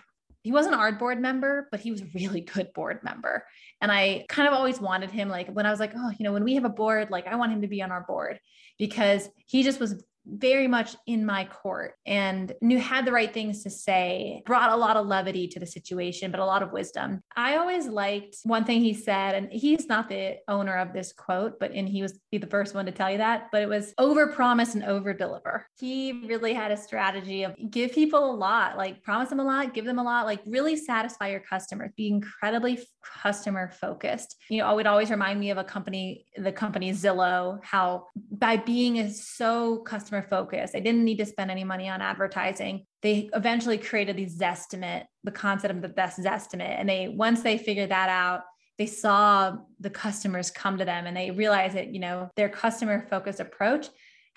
he 0.48 0.53
wasn't 0.53 0.75
our 0.75 0.93
board 0.93 1.19
member, 1.19 1.67
but 1.72 1.81
he 1.81 1.91
was 1.91 2.01
a 2.01 2.07
really 2.15 2.39
good 2.39 2.72
board 2.72 3.01
member. 3.03 3.46
And 3.81 3.91
I 3.91 4.25
kind 4.29 4.48
of 4.48 4.53
always 4.53 4.79
wanted 4.79 5.12
him, 5.12 5.27
like 5.27 5.50
when 5.50 5.65
I 5.65 5.72
was 5.72 5.79
like, 5.81 5.91
oh, 5.93 6.10
you 6.17 6.24
know, 6.24 6.31
when 6.31 6.46
we 6.46 6.55
have 6.55 6.63
a 6.63 6.69
board, 6.69 7.10
like 7.12 7.27
I 7.27 7.36
want 7.36 7.51
him 7.51 7.63
to 7.63 7.67
be 7.67 7.81
on 7.81 7.91
our 7.91 8.05
board 8.07 8.39
because 8.79 9.27
he 9.46 9.62
just 9.62 9.81
was 9.81 10.01
very 10.29 10.67
much 10.67 10.96
in 11.05 11.25
my 11.25 11.46
court 11.46 11.96
and 12.05 12.53
knew 12.62 12.79
had 12.79 13.05
the 13.05 13.12
right 13.12 13.34
things 13.34 13.63
to 13.63 13.69
say, 13.69 14.43
brought 14.46 14.72
a 14.72 14.75
lot 14.75 14.98
of 14.98 15.07
levity 15.07 15.48
to 15.48 15.60
the 15.60 15.65
situation, 15.65 16.31
but 16.31 16.39
a 16.39 16.46
lot 16.46 16.63
of 16.63 16.72
wisdom. 16.72 17.22
I 17.36 17.57
always 17.57 17.88
liked 17.88 18.38
one 18.43 18.65
thing 18.65 18.81
he 18.81 18.93
said, 18.93 19.36
and 19.36 19.51
he's 19.51 19.88
not 19.88 20.10
the 20.10 20.38
owner 20.48 20.77
of 20.77 20.93
this 20.93 21.13
quote, 21.13 21.60
but 21.60 21.72
and 21.72 21.88
he 21.88 22.01
was 22.01 22.19
the 22.31 22.39
first 22.48 22.75
one 22.75 22.86
to 22.86 22.91
tell 22.91 23.12
you 23.12 23.17
that, 23.19 23.48
but 23.51 23.62
it 23.62 23.69
was 23.69 23.93
over 23.98 24.27
promise 24.27 24.75
and 24.75 24.84
over 24.84 25.13
deliver. 25.13 25.67
He 25.79 26.24
really 26.27 26.53
had 26.53 26.72
a 26.72 26.77
strategy 26.77 27.43
of 27.43 27.55
give 27.69 27.91
people 27.91 28.31
a 28.31 28.36
lot, 28.36 28.77
like 28.77 29.03
promise 29.03 29.29
them 29.29 29.39
a 29.39 29.46
lot, 29.46 29.74
give 29.74 29.86
them 29.86 30.00
a 30.00 30.03
lot, 30.03 30.25
like 30.25 30.41
really 30.46 30.75
satisfy 30.75 31.29
your 31.29 31.39
customers, 31.39 31.91
be 31.96 32.07
incredibly 32.07 32.79
customer 33.22 33.72
focused. 33.72 34.36
You 34.50 34.60
know, 34.60 34.72
it 34.72 34.75
would 34.75 34.88
always 34.88 35.10
remind 35.10 35.39
me 35.39 35.51
of 35.51 35.57
a 35.57 35.63
company, 35.63 36.25
the 36.38 36.51
company 36.51 36.91
Zillow, 36.91 37.60
how 37.63 38.07
by 38.31 38.57
being 38.57 39.10
so 39.12 39.77
customer 39.79 40.16
customer. 40.24 40.71
They 40.71 40.81
didn't 40.81 41.03
need 41.03 41.17
to 41.17 41.25
spend 41.25 41.51
any 41.51 41.63
money 41.63 41.89
on 41.89 42.01
advertising. 42.01 42.86
They 43.01 43.29
eventually 43.33 43.77
created 43.77 44.17
the 44.17 44.25
Zestimate, 44.25 45.05
the 45.24 45.31
concept 45.31 45.75
of 45.75 45.81
the 45.81 45.89
best 45.89 46.19
Zestimate. 46.19 46.79
And 46.79 46.88
they, 46.88 47.07
once 47.09 47.41
they 47.41 47.57
figured 47.57 47.91
that 47.91 48.09
out, 48.09 48.41
they 48.77 48.86
saw 48.86 49.57
the 49.79 49.89
customers 49.89 50.51
come 50.51 50.77
to 50.77 50.86
them 50.86 51.07
and 51.07 51.17
they 51.17 51.31
realized 51.31 51.75
that, 51.75 51.93
you 51.93 52.00
know, 52.00 52.29
their 52.36 52.50
customer 52.50 53.05
focused 53.09 53.39
approach 53.39 53.88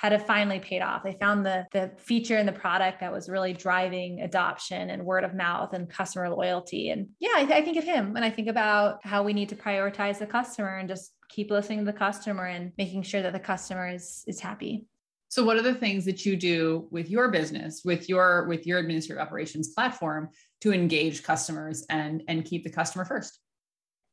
had 0.01 0.15
it 0.15 0.27
finally 0.27 0.59
paid 0.59 0.81
off. 0.81 1.03
They 1.03 1.13
found 1.21 1.45
the 1.45 1.67
the 1.73 1.93
feature 1.99 2.39
in 2.39 2.47
the 2.47 2.53
product 2.53 3.01
that 3.01 3.13
was 3.13 3.29
really 3.29 3.53
driving 3.53 4.23
adoption 4.23 4.89
and 4.89 5.05
word 5.05 5.25
of 5.25 5.35
mouth 5.35 5.75
and 5.75 5.91
customer 5.91 6.31
loyalty. 6.31 6.89
And 6.89 7.09
yeah, 7.19 7.35
I, 7.35 7.43
I 7.57 7.63
think 7.63 7.77
of 7.77 7.85
him 7.85 8.15
when 8.15 8.25
I 8.25 8.31
think 8.31 8.49
about 8.49 9.05
how 9.05 9.23
we 9.23 9.35
need 9.35 9.51
to 9.51 9.57
prioritize 9.57 10.19
the 10.19 10.27
customer 10.27 10.79
and 10.79 10.89
just 10.89 11.13
keep 11.29 11.51
listening 11.51 11.81
to 11.81 11.85
the 11.85 11.93
customer 11.93 12.47
and 12.47 12.73
making 12.79 13.03
sure 13.03 13.21
that 13.21 13.35
the 13.35 13.41
customer 13.41 13.93
is 13.93 14.25
is 14.27 14.41
happy. 14.41 14.87
So 15.31 15.45
what 15.45 15.57
are 15.57 15.63
the 15.63 15.75
things 15.75 16.05
that 16.07 16.27
you 16.27 16.37
do 16.37 16.89
with 16.91 17.09
your 17.09 17.31
business, 17.31 17.83
with 17.85 18.09
your 18.09 18.47
with 18.49 18.67
your 18.67 18.81
administrative 18.81 19.23
operations 19.23 19.69
platform 19.69 20.31
to 20.61 20.73
engage 20.73 21.23
customers 21.23 21.87
and 21.89 22.23
and 22.27 22.45
keep 22.45 22.65
the 22.65 22.71
customer 22.71 23.05
first? 23.05 23.39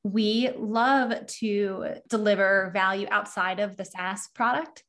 We 0.04 0.52
love 0.56 1.26
to 1.40 1.96
deliver 2.08 2.70
value 2.72 3.08
outside 3.10 3.60
of 3.60 3.76
the 3.78 3.84
SaaS 3.84 4.30
product. 4.36 4.84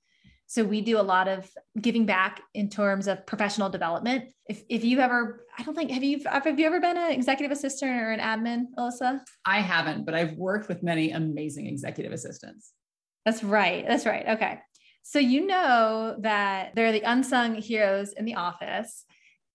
So 0.47 0.65
we 0.65 0.81
do 0.83 0.99
a 0.99 1.03
lot 1.03 1.29
of 1.29 1.51
giving 1.81 2.07
back 2.07 2.41
in 2.55 2.69
terms 2.71 3.07
of 3.07 3.27
professional 3.27 3.69
development. 3.69 4.33
If, 4.49 4.63
if 4.69 4.85
you've 4.85 4.99
ever, 4.99 5.45
I 5.59 5.63
don't 5.63 5.75
think, 5.75 5.91
have 5.91 6.03
you, 6.03 6.23
have 6.25 6.59
you 6.59 6.67
ever 6.67 6.81
been 6.81 6.97
an 6.97 7.11
executive 7.11 7.53
assistant 7.53 7.91
or 7.91 8.13
an 8.13 8.21
admin, 8.21 8.67
Alyssa? 8.79 9.21
I 9.45 9.61
haven't, 9.61 10.07
but 10.07 10.15
I've 10.15 10.35
worked 10.39 10.69
with 10.69 10.83
many 10.83 11.11
amazing 11.11 11.67
executive 11.67 12.13
assistants. 12.13 12.73
That's 13.27 13.45
right. 13.45 13.87
That's 13.87 14.07
right. 14.07 14.27
Okay. 14.27 14.59
So 15.03 15.19
you 15.19 15.47
know 15.47 16.17
that 16.21 16.75
they're 16.75 16.93
the 16.93 17.03
unsung 17.03 17.55
heroes 17.55 18.13
in 18.13 18.25
the 18.25 18.35
office 18.35 19.05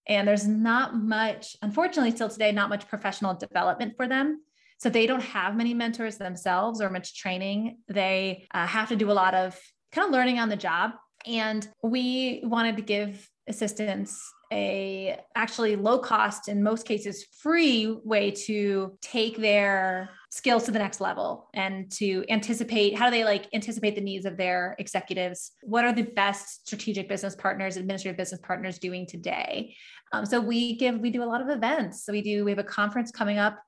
and 0.07 0.27
there's 0.27 0.47
not 0.47 0.95
much, 0.95 1.55
unfortunately, 1.61 2.11
still 2.11 2.29
today, 2.29 2.51
not 2.51 2.69
much 2.69 2.87
professional 2.87 3.33
development 3.33 3.93
for 3.95 4.07
them. 4.07 4.41
So 4.79 4.89
they 4.89 5.07
don't 5.07 5.23
have 5.23 5.55
many 5.55 5.73
mentors 5.73 6.17
themselves 6.17 6.81
or 6.81 6.89
much 6.89 7.17
training. 7.17 7.77
They 7.87 8.47
uh, 8.53 8.67
have 8.67 8.89
to 8.89 8.95
do 8.95 9.11
a 9.11 9.13
lot 9.13 9.33
of 9.33 9.57
kind 9.93 10.07
of 10.07 10.11
learning 10.11 10.39
on 10.39 10.49
the 10.49 10.57
job. 10.57 10.91
And 11.25 11.65
we 11.81 12.41
wanted 12.43 12.75
to 12.75 12.81
give 12.81 13.29
assistants 13.47 14.21
a 14.51 15.17
actually 15.35 15.75
low 15.77 15.99
cost, 15.99 16.49
in 16.49 16.61
most 16.61 16.85
cases, 16.85 17.25
free 17.39 17.97
way 18.03 18.31
to 18.31 18.97
take 19.01 19.37
their 19.37 20.09
skills 20.33 20.63
to 20.63 20.71
the 20.71 20.79
next 20.79 20.99
level 20.99 21.47
and 21.53 21.91
to 21.91 22.25
anticipate 22.27 22.97
how 22.97 23.05
do 23.05 23.11
they 23.11 23.23
like 23.23 23.45
anticipate 23.53 23.93
the 23.93 24.01
needs 24.01 24.25
of 24.25 24.35
their 24.35 24.75
executives? 24.79 25.51
What 25.61 25.85
are 25.85 25.93
the 25.93 26.01
best 26.01 26.65
strategic 26.65 27.07
business 27.07 27.35
partners 27.35 27.77
administrative 27.77 28.17
business 28.17 28.41
partners 28.41 28.79
doing 28.79 29.05
today? 29.05 29.75
Um, 30.11 30.25
so 30.25 30.41
we 30.41 30.75
give 30.75 30.99
we 30.99 31.11
do 31.11 31.21
a 31.21 31.25
lot 31.25 31.41
of 31.41 31.49
events. 31.49 32.03
So 32.03 32.11
we 32.11 32.23
do 32.23 32.45
we 32.45 32.49
have 32.49 32.57
a 32.57 32.63
conference 32.63 33.11
coming 33.11 33.37
up 33.37 33.59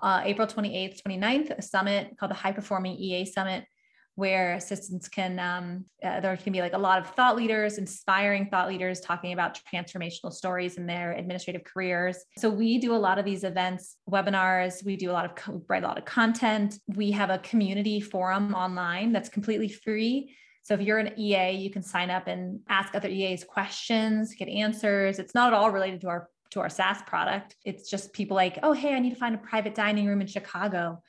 uh, 0.00 0.22
april 0.24 0.46
28th 0.46 1.02
29th 1.06 1.50
a 1.58 1.60
summit 1.60 2.16
called 2.18 2.30
the 2.30 2.34
high 2.34 2.52
performing 2.52 2.96
ea 2.96 3.26
summit 3.26 3.66
where 4.14 4.54
assistants 4.54 5.08
can 5.08 5.38
um, 5.38 5.84
uh, 6.04 6.20
there 6.20 6.36
can 6.36 6.52
be 6.52 6.60
like 6.60 6.74
a 6.74 6.78
lot 6.78 6.98
of 6.98 7.08
thought 7.14 7.36
leaders 7.36 7.78
inspiring 7.78 8.46
thought 8.46 8.68
leaders 8.68 9.00
talking 9.00 9.32
about 9.32 9.58
transformational 9.72 10.32
stories 10.32 10.76
in 10.76 10.86
their 10.86 11.12
administrative 11.12 11.64
careers. 11.64 12.18
So 12.36 12.50
we 12.50 12.78
do 12.78 12.94
a 12.94 12.96
lot 12.96 13.18
of 13.18 13.24
these 13.24 13.44
events 13.44 13.96
webinars. 14.10 14.84
We 14.84 14.96
do 14.96 15.10
a 15.10 15.12
lot 15.12 15.24
of 15.24 15.34
co- 15.34 15.64
write 15.68 15.82
a 15.82 15.86
lot 15.86 15.98
of 15.98 16.04
content. 16.04 16.78
We 16.88 17.10
have 17.12 17.30
a 17.30 17.38
community 17.38 18.00
forum 18.00 18.54
online 18.54 19.12
that's 19.12 19.30
completely 19.30 19.68
free. 19.68 20.34
So 20.62 20.74
if 20.74 20.80
you're 20.80 20.98
an 20.98 21.18
ea 21.18 21.52
you 21.52 21.70
can 21.70 21.82
sign 21.82 22.10
up 22.10 22.26
and 22.28 22.60
ask 22.68 22.94
other 22.94 23.08
eas 23.08 23.44
questions 23.44 24.34
get 24.38 24.48
answers. 24.48 25.18
It's 25.18 25.34
not 25.34 25.52
at 25.52 25.58
all 25.58 25.70
related 25.70 26.02
to 26.02 26.08
our 26.08 26.28
to 26.50 26.60
our 26.60 26.68
SaaS 26.68 27.00
product. 27.06 27.56
It's 27.64 27.88
just 27.88 28.12
people 28.12 28.34
like, 28.34 28.58
oh, 28.62 28.74
hey, 28.74 28.94
I 28.94 28.98
need 28.98 29.14
to 29.14 29.16
find 29.16 29.34
a 29.34 29.38
private 29.38 29.74
dining 29.74 30.06
room 30.06 30.20
in 30.20 30.26
Chicago 30.26 31.02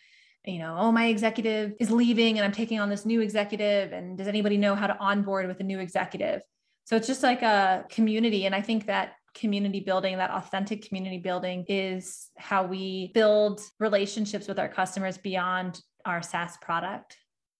you 0.45 0.59
know, 0.59 0.75
oh, 0.77 0.91
my 0.91 1.07
executive 1.07 1.73
is 1.79 1.89
leaving 1.89 2.37
and 2.37 2.45
I'm 2.45 2.51
taking 2.51 2.79
on 2.79 2.89
this 2.89 3.05
new 3.05 3.21
executive. 3.21 3.93
And 3.93 4.17
does 4.17 4.27
anybody 4.27 4.57
know 4.57 4.75
how 4.75 4.87
to 4.87 4.97
onboard 4.99 5.47
with 5.47 5.59
a 5.59 5.63
new 5.63 5.79
executive? 5.79 6.41
So 6.85 6.97
it's 6.97 7.07
just 7.07 7.23
like 7.23 7.41
a 7.41 7.85
community. 7.89 8.45
And 8.45 8.53
I 8.53 8.61
think 8.61 8.87
that 8.87 9.13
community 9.33 9.79
building, 9.79 10.17
that 10.17 10.31
authentic 10.31 10.85
community 10.87 11.17
building 11.17 11.65
is 11.67 12.29
how 12.37 12.65
we 12.65 13.11
build 13.13 13.61
relationships 13.79 14.47
with 14.47 14.59
our 14.59 14.67
customers 14.67 15.17
beyond 15.17 15.81
our 16.05 16.21
SaaS 16.21 16.57
product. 16.57 17.17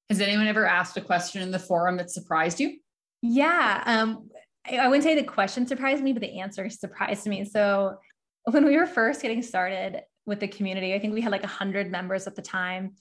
Has 0.10 0.20
anyone 0.20 0.48
ever 0.48 0.66
asked 0.66 0.98
a 0.98 1.02
question 1.02 1.42
in 1.42 1.52
the 1.52 1.60
forum 1.60 1.98
that 1.98 2.12
surprised 2.12 2.60
you? 2.60 2.78
Yeah. 3.22 3.82
Um, 3.86 4.30
I 4.66 4.88
wouldn't 4.88 5.04
say 5.04 5.16
the 5.16 5.24
question 5.24 5.66
surprised 5.66 6.04
me, 6.04 6.14
but 6.14 6.22
the 6.22 6.40
answer 6.40 6.70
surprised 6.70 7.26
me. 7.26 7.46
So 7.46 7.98
when 8.44 8.66
we 8.66 8.78
were 8.78 8.86
first 8.86 9.22
getting 9.22 9.42
started, 9.42 10.02
with 10.26 10.40
the 10.40 10.48
community. 10.48 10.94
I 10.94 11.00
think 11.00 11.14
we 11.14 11.22
had 11.22 11.32
like 11.32 11.44
100 11.44 11.92
members 11.92 12.28
at 12.28 12.36
the 12.36 12.42
time. 12.42 12.96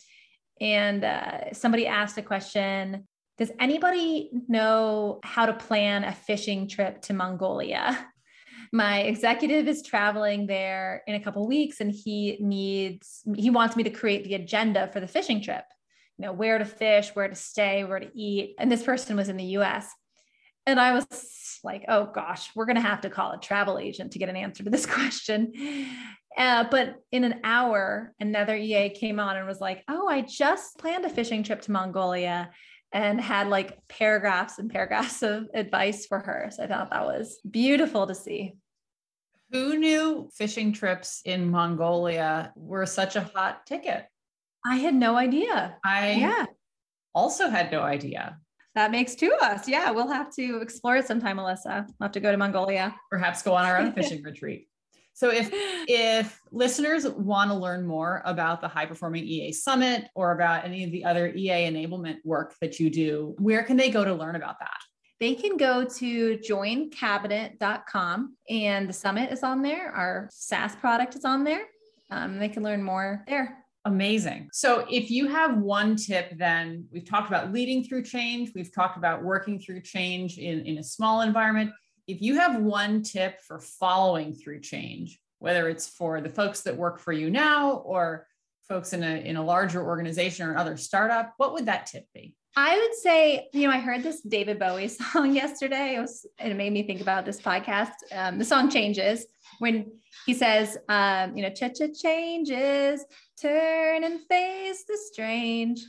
And 0.61 1.05
uh, 1.05 1.53
somebody 1.53 1.87
asked 1.87 2.19
a 2.19 2.23
question 2.23 3.07
Does 3.39 3.51
anybody 3.59 4.31
know 4.49 5.21
how 5.25 5.47
to 5.47 5.55
plan 5.55 6.05
a 6.05 6.13
fishing 6.13 6.69
trip 6.69 7.03
to 7.03 7.15
Mongolia? 7.15 8.07
My 8.75 9.01
executive 9.01 9.69
is 9.69 9.83
traveling 9.83 10.47
there 10.47 11.03
in 11.07 11.15
a 11.15 11.21
couple 11.21 11.47
weeks 11.47 11.81
and 11.81 11.91
he 11.91 12.39
needs, 12.41 13.21
he 13.37 13.51
wants 13.51 13.77
me 13.77 13.83
to 13.83 13.91
create 13.91 14.25
the 14.25 14.35
agenda 14.35 14.89
for 14.93 15.01
the 15.01 15.07
fishing 15.07 15.43
trip. 15.43 15.65
You 16.17 16.27
know, 16.27 16.33
where 16.33 16.57
to 16.59 16.65
fish, 16.65 17.11
where 17.15 17.29
to 17.29 17.35
stay, 17.35 17.85
where 17.85 17.99
to 17.99 18.11
eat. 18.15 18.55
And 18.59 18.73
this 18.73 18.83
person 18.83 19.17
was 19.17 19.29
in 19.29 19.37
the 19.37 19.57
US. 19.59 19.89
And 20.67 20.81
I 20.81 20.93
was 20.93 21.61
like, 21.65 21.85
oh 21.89 22.11
gosh, 22.13 22.51
we're 22.55 22.67
going 22.67 22.77
to 22.77 22.83
have 22.83 23.03
to 23.03 23.11
call 23.11 23.33
a 23.33 23.39
travel 23.39 23.79
agent 23.79 24.13
to 24.13 24.19
get 24.19 24.29
an 24.29 24.37
answer 24.37 24.65
to 24.65 24.71
this 24.71 24.87
question. 24.99 25.53
Uh, 26.37 26.65
but 26.71 26.97
in 27.11 27.25
an 27.25 27.41
hour, 27.45 28.15
another 28.21 28.57
EA 28.57 28.91
came 28.91 29.21
on 29.21 29.37
and 29.37 29.47
was 29.47 29.61
like, 29.61 29.83
Oh, 29.89 30.09
I 30.09 30.23
just 30.23 30.79
planned 30.79 31.05
a 31.05 31.11
fishing 31.11 31.43
trip 31.43 31.61
to 31.63 31.73
Mongolia 31.73 32.51
and 32.93 33.21
had 33.21 33.49
like 33.49 33.79
paragraphs 33.89 34.59
and 34.59 34.71
paragraphs 34.71 35.23
of 35.23 35.47
advice 35.55 36.07
for 36.07 36.19
her. 36.19 36.51
So 36.51 36.63
I 36.63 36.67
thought 36.67 36.91
that 36.91 37.05
was 37.05 37.41
beautiful 37.49 38.07
to 38.07 38.15
see. 38.15 38.55
Who 39.51 39.79
knew 39.79 40.31
fishing 40.35 40.73
trips 40.73 41.21
in 41.25 41.51
Mongolia 41.51 42.53
were 42.57 42.87
such 42.87 43.17
a 43.17 43.23
hot 43.35 43.67
ticket? 43.67 44.07
I 44.65 44.77
had 44.77 44.95
no 44.95 45.17
idea. 45.17 45.77
I 45.85 46.13
yeah. 46.13 46.47
also 47.15 47.51
had 47.51 47.71
no 47.71 47.83
idea. 47.83 48.39
That 48.75 48.91
makes 48.91 49.15
two 49.15 49.33
of 49.33 49.43
us. 49.43 49.69
Yeah, 49.69 49.91
we'll 49.91 50.09
have 50.09 50.35
to 50.37 50.61
explore 50.63 50.97
it 50.97 51.07
sometime, 51.07 51.37
Alyssa. 51.37 51.87
We'll 51.87 51.95
have 52.07 52.13
to 52.13 52.21
go 52.21 52.31
to 52.31 52.39
Mongolia. 52.39 52.95
Perhaps 53.11 53.43
go 53.43 53.55
on 53.55 53.67
our 53.67 53.79
own 53.79 53.93
fishing 53.95 54.23
retreat. 54.23 54.69
So 55.15 55.31
if 55.31 55.51
if 55.53 56.41
listeners 56.51 57.07
want 57.07 57.51
to 57.51 57.57
learn 57.57 57.87
more 57.87 58.23
about 58.25 58.63
the 58.63 58.69
High 58.69 58.87
Performing 58.87 59.25
EA 59.25 59.53
Summit 59.53 60.07
or 60.15 60.33
about 60.33 60.65
any 60.65 60.85
of 60.85 60.91
the 60.91 61.05
other 61.05 61.29
EA 61.29 61.71
enablement 61.71 62.17
work 62.25 62.55
that 62.61 62.81
you 62.81 62.89
do, 62.89 63.35
where 63.39 63.63
can 63.63 63.77
they 63.77 63.91
go 63.91 64.05
to 64.05 64.15
learn 64.15 64.37
about 64.37 64.59
that? 64.61 64.79
They 65.21 65.35
can 65.35 65.57
go 65.57 65.85
to 65.85 66.39
joincabinet.com 66.39 68.37
and 68.49 68.89
the 68.89 68.93
summit 68.93 69.31
is 69.31 69.43
on 69.43 69.63
there. 69.63 69.93
Our 69.93 70.29
SaaS 70.33 70.75
product 70.77 71.15
is 71.15 71.25
on 71.25 71.45
there. 71.45 71.67
Um, 72.11 72.39
they 72.39 72.49
can 72.49 72.63
learn 72.63 72.83
more 72.83 73.23
there. 73.29 73.62
Amazing. 73.85 74.49
So, 74.53 74.87
if 74.89 75.11
you 75.11 75.27
have 75.29 75.59
one 75.59 75.97
tip, 75.97 76.39
then 76.39 76.87
we've 76.93 77.09
talked 77.09 77.29
about 77.29 77.53
leading 77.53 77.83
through 77.83 78.05
change, 78.05 78.53
we've 78.55 78.73
talked 78.73 78.97
about 78.97 79.23
working 79.23 79.59
through 79.59 79.81
change 79.81 80.39
in, 80.39 80.65
in 80.67 80.79
a 80.79 80.85
small 80.85 81.23
environment 81.23 81.73
if 82.07 82.21
you 82.21 82.37
have 82.39 82.61
one 82.61 83.03
tip 83.03 83.41
for 83.41 83.61
following 83.61 84.35
through 84.35 84.61
change, 84.61 85.21
whether 85.39 85.69
it's 85.69 85.89
for 85.89 86.21
the 86.21 86.29
folks 86.29 86.63
that 86.63 86.77
work 86.77 86.99
for 86.99 87.13
you 87.13 87.31
now 87.31 87.77
or 87.77 88.27
folks 88.69 88.93
in 88.93 89.03
a, 89.03 89.25
in 89.25 89.37
a 89.37 89.45
larger 89.45 89.85
organization 89.85 90.47
or 90.47 90.53
another 90.53 90.77
startup, 90.77 91.35
what 91.37 91.53
would 91.53 91.67
that 91.67 91.87
tip 91.87 92.07
be? 92.15 92.35
I 92.57 92.79
would 92.79 92.95
say, 92.95 93.49
you 93.53 93.67
know, 93.67 93.75
I 93.75 93.79
heard 93.79 94.03
this 94.03 94.21
David 94.21 94.59
Bowie 94.59 94.89
song 95.13 95.35
yesterday. 95.35 95.97
It, 95.97 96.01
was, 96.01 96.27
it 96.39 96.55
made 96.55 96.73
me 96.73 96.83
think 96.83 97.01
about 97.01 97.25
this 97.25 97.41
podcast. 97.41 97.93
Um, 98.13 98.39
the 98.39 98.45
song 98.45 98.71
changes 98.71 99.27
when 99.59 99.93
he 100.27 100.35
says, 100.35 100.77
um, 100.89 101.37
you 101.37 101.43
know, 101.43 101.51
cha 101.51 101.69
cha 101.69 101.87
changes, 101.95 103.05
turn 103.41 104.05
and 104.05 104.21
face 104.29 104.85
the 104.85 104.99
strange. 105.11 105.81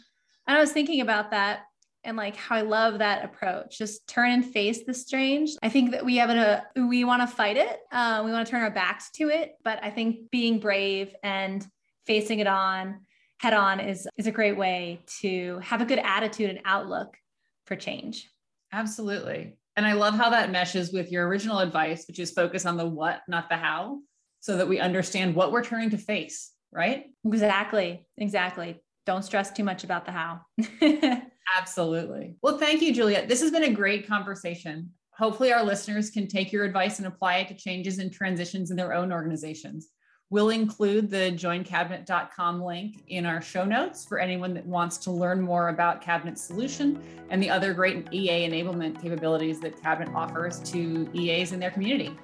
And 0.48 0.58
I 0.58 0.62
was 0.62 0.72
thinking 0.72 1.02
about 1.02 1.32
that 1.32 1.62
and 2.06 2.18
like 2.18 2.36
how 2.36 2.56
I 2.56 2.62
love 2.62 3.00
that 3.00 3.24
approach. 3.24 3.78
Just 3.78 4.08
turn 4.08 4.32
and 4.32 4.46
face 4.46 4.84
the 4.86 4.94
strange. 4.94 5.52
I 5.62 5.70
think 5.70 5.92
that 5.92 6.06
we 6.06 6.18
have 6.18 6.30
a 6.30 6.66
we 6.76 7.04
want 7.04 7.22
to 7.22 7.28
fight 7.28 7.58
it. 7.58 7.80
Uh, 7.92 8.22
we 8.26 8.32
want 8.32 8.46
to 8.46 8.52
turn 8.52 8.62
our 8.62 8.72
backs 8.72 9.10
to 9.12 9.30
it, 9.30 9.54
but 9.64 9.80
I 9.84 9.90
think 9.90 10.30
being 10.32 10.60
brave 10.60 11.16
and 11.24 11.66
facing 12.06 12.40
it 12.40 12.48
on 12.48 13.02
head 13.44 13.54
on 13.54 13.82
is 13.82 14.08
is 14.18 14.26
a 14.26 14.32
great 14.32 14.58
way 14.58 15.02
to 15.20 15.60
have 15.60 15.82
a 15.82 15.86
good 15.86 16.00
attitude 16.00 16.50
and 16.50 16.60
outlook 16.64 17.18
for 17.66 17.76
change. 17.76 18.32
Absolutely. 18.72 19.58
And 19.76 19.86
I 19.86 19.94
love 19.94 20.14
how 20.14 20.30
that 20.30 20.50
meshes 20.50 20.94
with 20.94 21.12
your 21.12 21.28
original 21.28 21.60
advice, 21.60 22.06
which 22.08 22.20
is 22.20 22.32
focus 22.32 22.66
on 22.66 22.78
the 22.78 22.86
what, 22.86 23.20
not 23.28 23.50
the 23.50 23.58
how, 23.58 24.00
so 24.40 24.56
that 24.56 24.70
we 24.70 24.80
understand 24.80 25.36
what 25.36 25.52
we're 25.52 25.64
turning 25.64 25.90
to 25.90 25.98
face, 25.98 26.54
right? 26.72 27.08
Exactly. 27.26 28.08
Exactly. 28.18 28.82
Don't 29.06 29.26
stress 29.26 29.52
too 29.52 29.66
much 29.66 29.84
about 29.84 30.06
the 30.06 30.14
how. 30.14 30.40
Absolutely. 31.58 32.36
Well, 32.42 32.58
thank 32.58 32.82
you, 32.82 32.94
Juliet. 32.94 33.28
This 33.28 33.42
has 33.42 33.52
been 33.52 33.64
a 33.64 33.74
great 33.74 34.08
conversation. 34.08 34.92
Hopefully, 35.18 35.52
our 35.52 35.66
listeners 35.66 36.10
can 36.12 36.28
take 36.28 36.54
your 36.54 36.64
advice 36.64 37.00
and 37.00 37.08
apply 37.08 37.40
it 37.40 37.50
to 37.50 37.56
changes 37.56 38.00
and 38.00 38.12
transitions 38.12 38.72
in 38.72 38.78
their 38.78 38.94
own 38.94 39.12
organizations. 39.12 39.90
We'll 40.34 40.50
include 40.50 41.12
the 41.12 41.32
joincabinet.com 41.32 42.64
link 42.64 43.04
in 43.10 43.24
our 43.28 43.40
show 43.40 43.66
notes 43.66 44.04
for 44.04 44.18
anyone 44.18 44.56
that 44.56 44.66
wants 44.66 44.98
to 44.98 45.12
learn 45.12 45.40
more 45.40 45.70
about 45.70 46.02
Cabinet 46.02 46.40
solution 46.40 47.04
and 47.30 47.40
the 47.40 47.52
other 47.52 47.72
great 47.72 48.12
EA 48.12 48.50
enablement 48.50 49.00
capabilities 49.00 49.60
that 49.60 49.80
Cabinet 49.80 50.12
offers 50.16 50.58
to 50.72 51.08
EAs 51.14 51.52
in 51.52 51.60
their 51.60 51.70
community. 51.70 52.18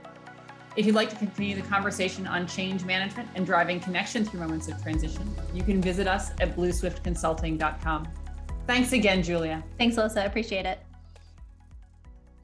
If 0.76 0.88
you'd 0.88 0.96
like 0.96 1.12
to 1.12 1.18
continue 1.18 1.56
the 1.56 1.62
conversation 1.62 2.26
on 2.26 2.48
change 2.48 2.84
management 2.84 3.30
and 3.36 3.46
driving 3.46 3.80
connection 3.80 4.26
through 4.26 4.40
moments 4.40 4.68
of 4.70 4.82
transition, 4.82 5.32
you 5.54 5.62
can 5.62 5.80
visit 5.80 6.08
us 6.08 6.32
at 6.42 6.56
blueswiftconsulting.com. 6.56 8.08
Thanks 8.66 8.92
again, 8.92 9.22
Julia. 9.22 9.64
Thanks, 9.78 9.98
Alyssa. 9.98 10.26
Appreciate 10.26 10.66
it. 10.66 10.80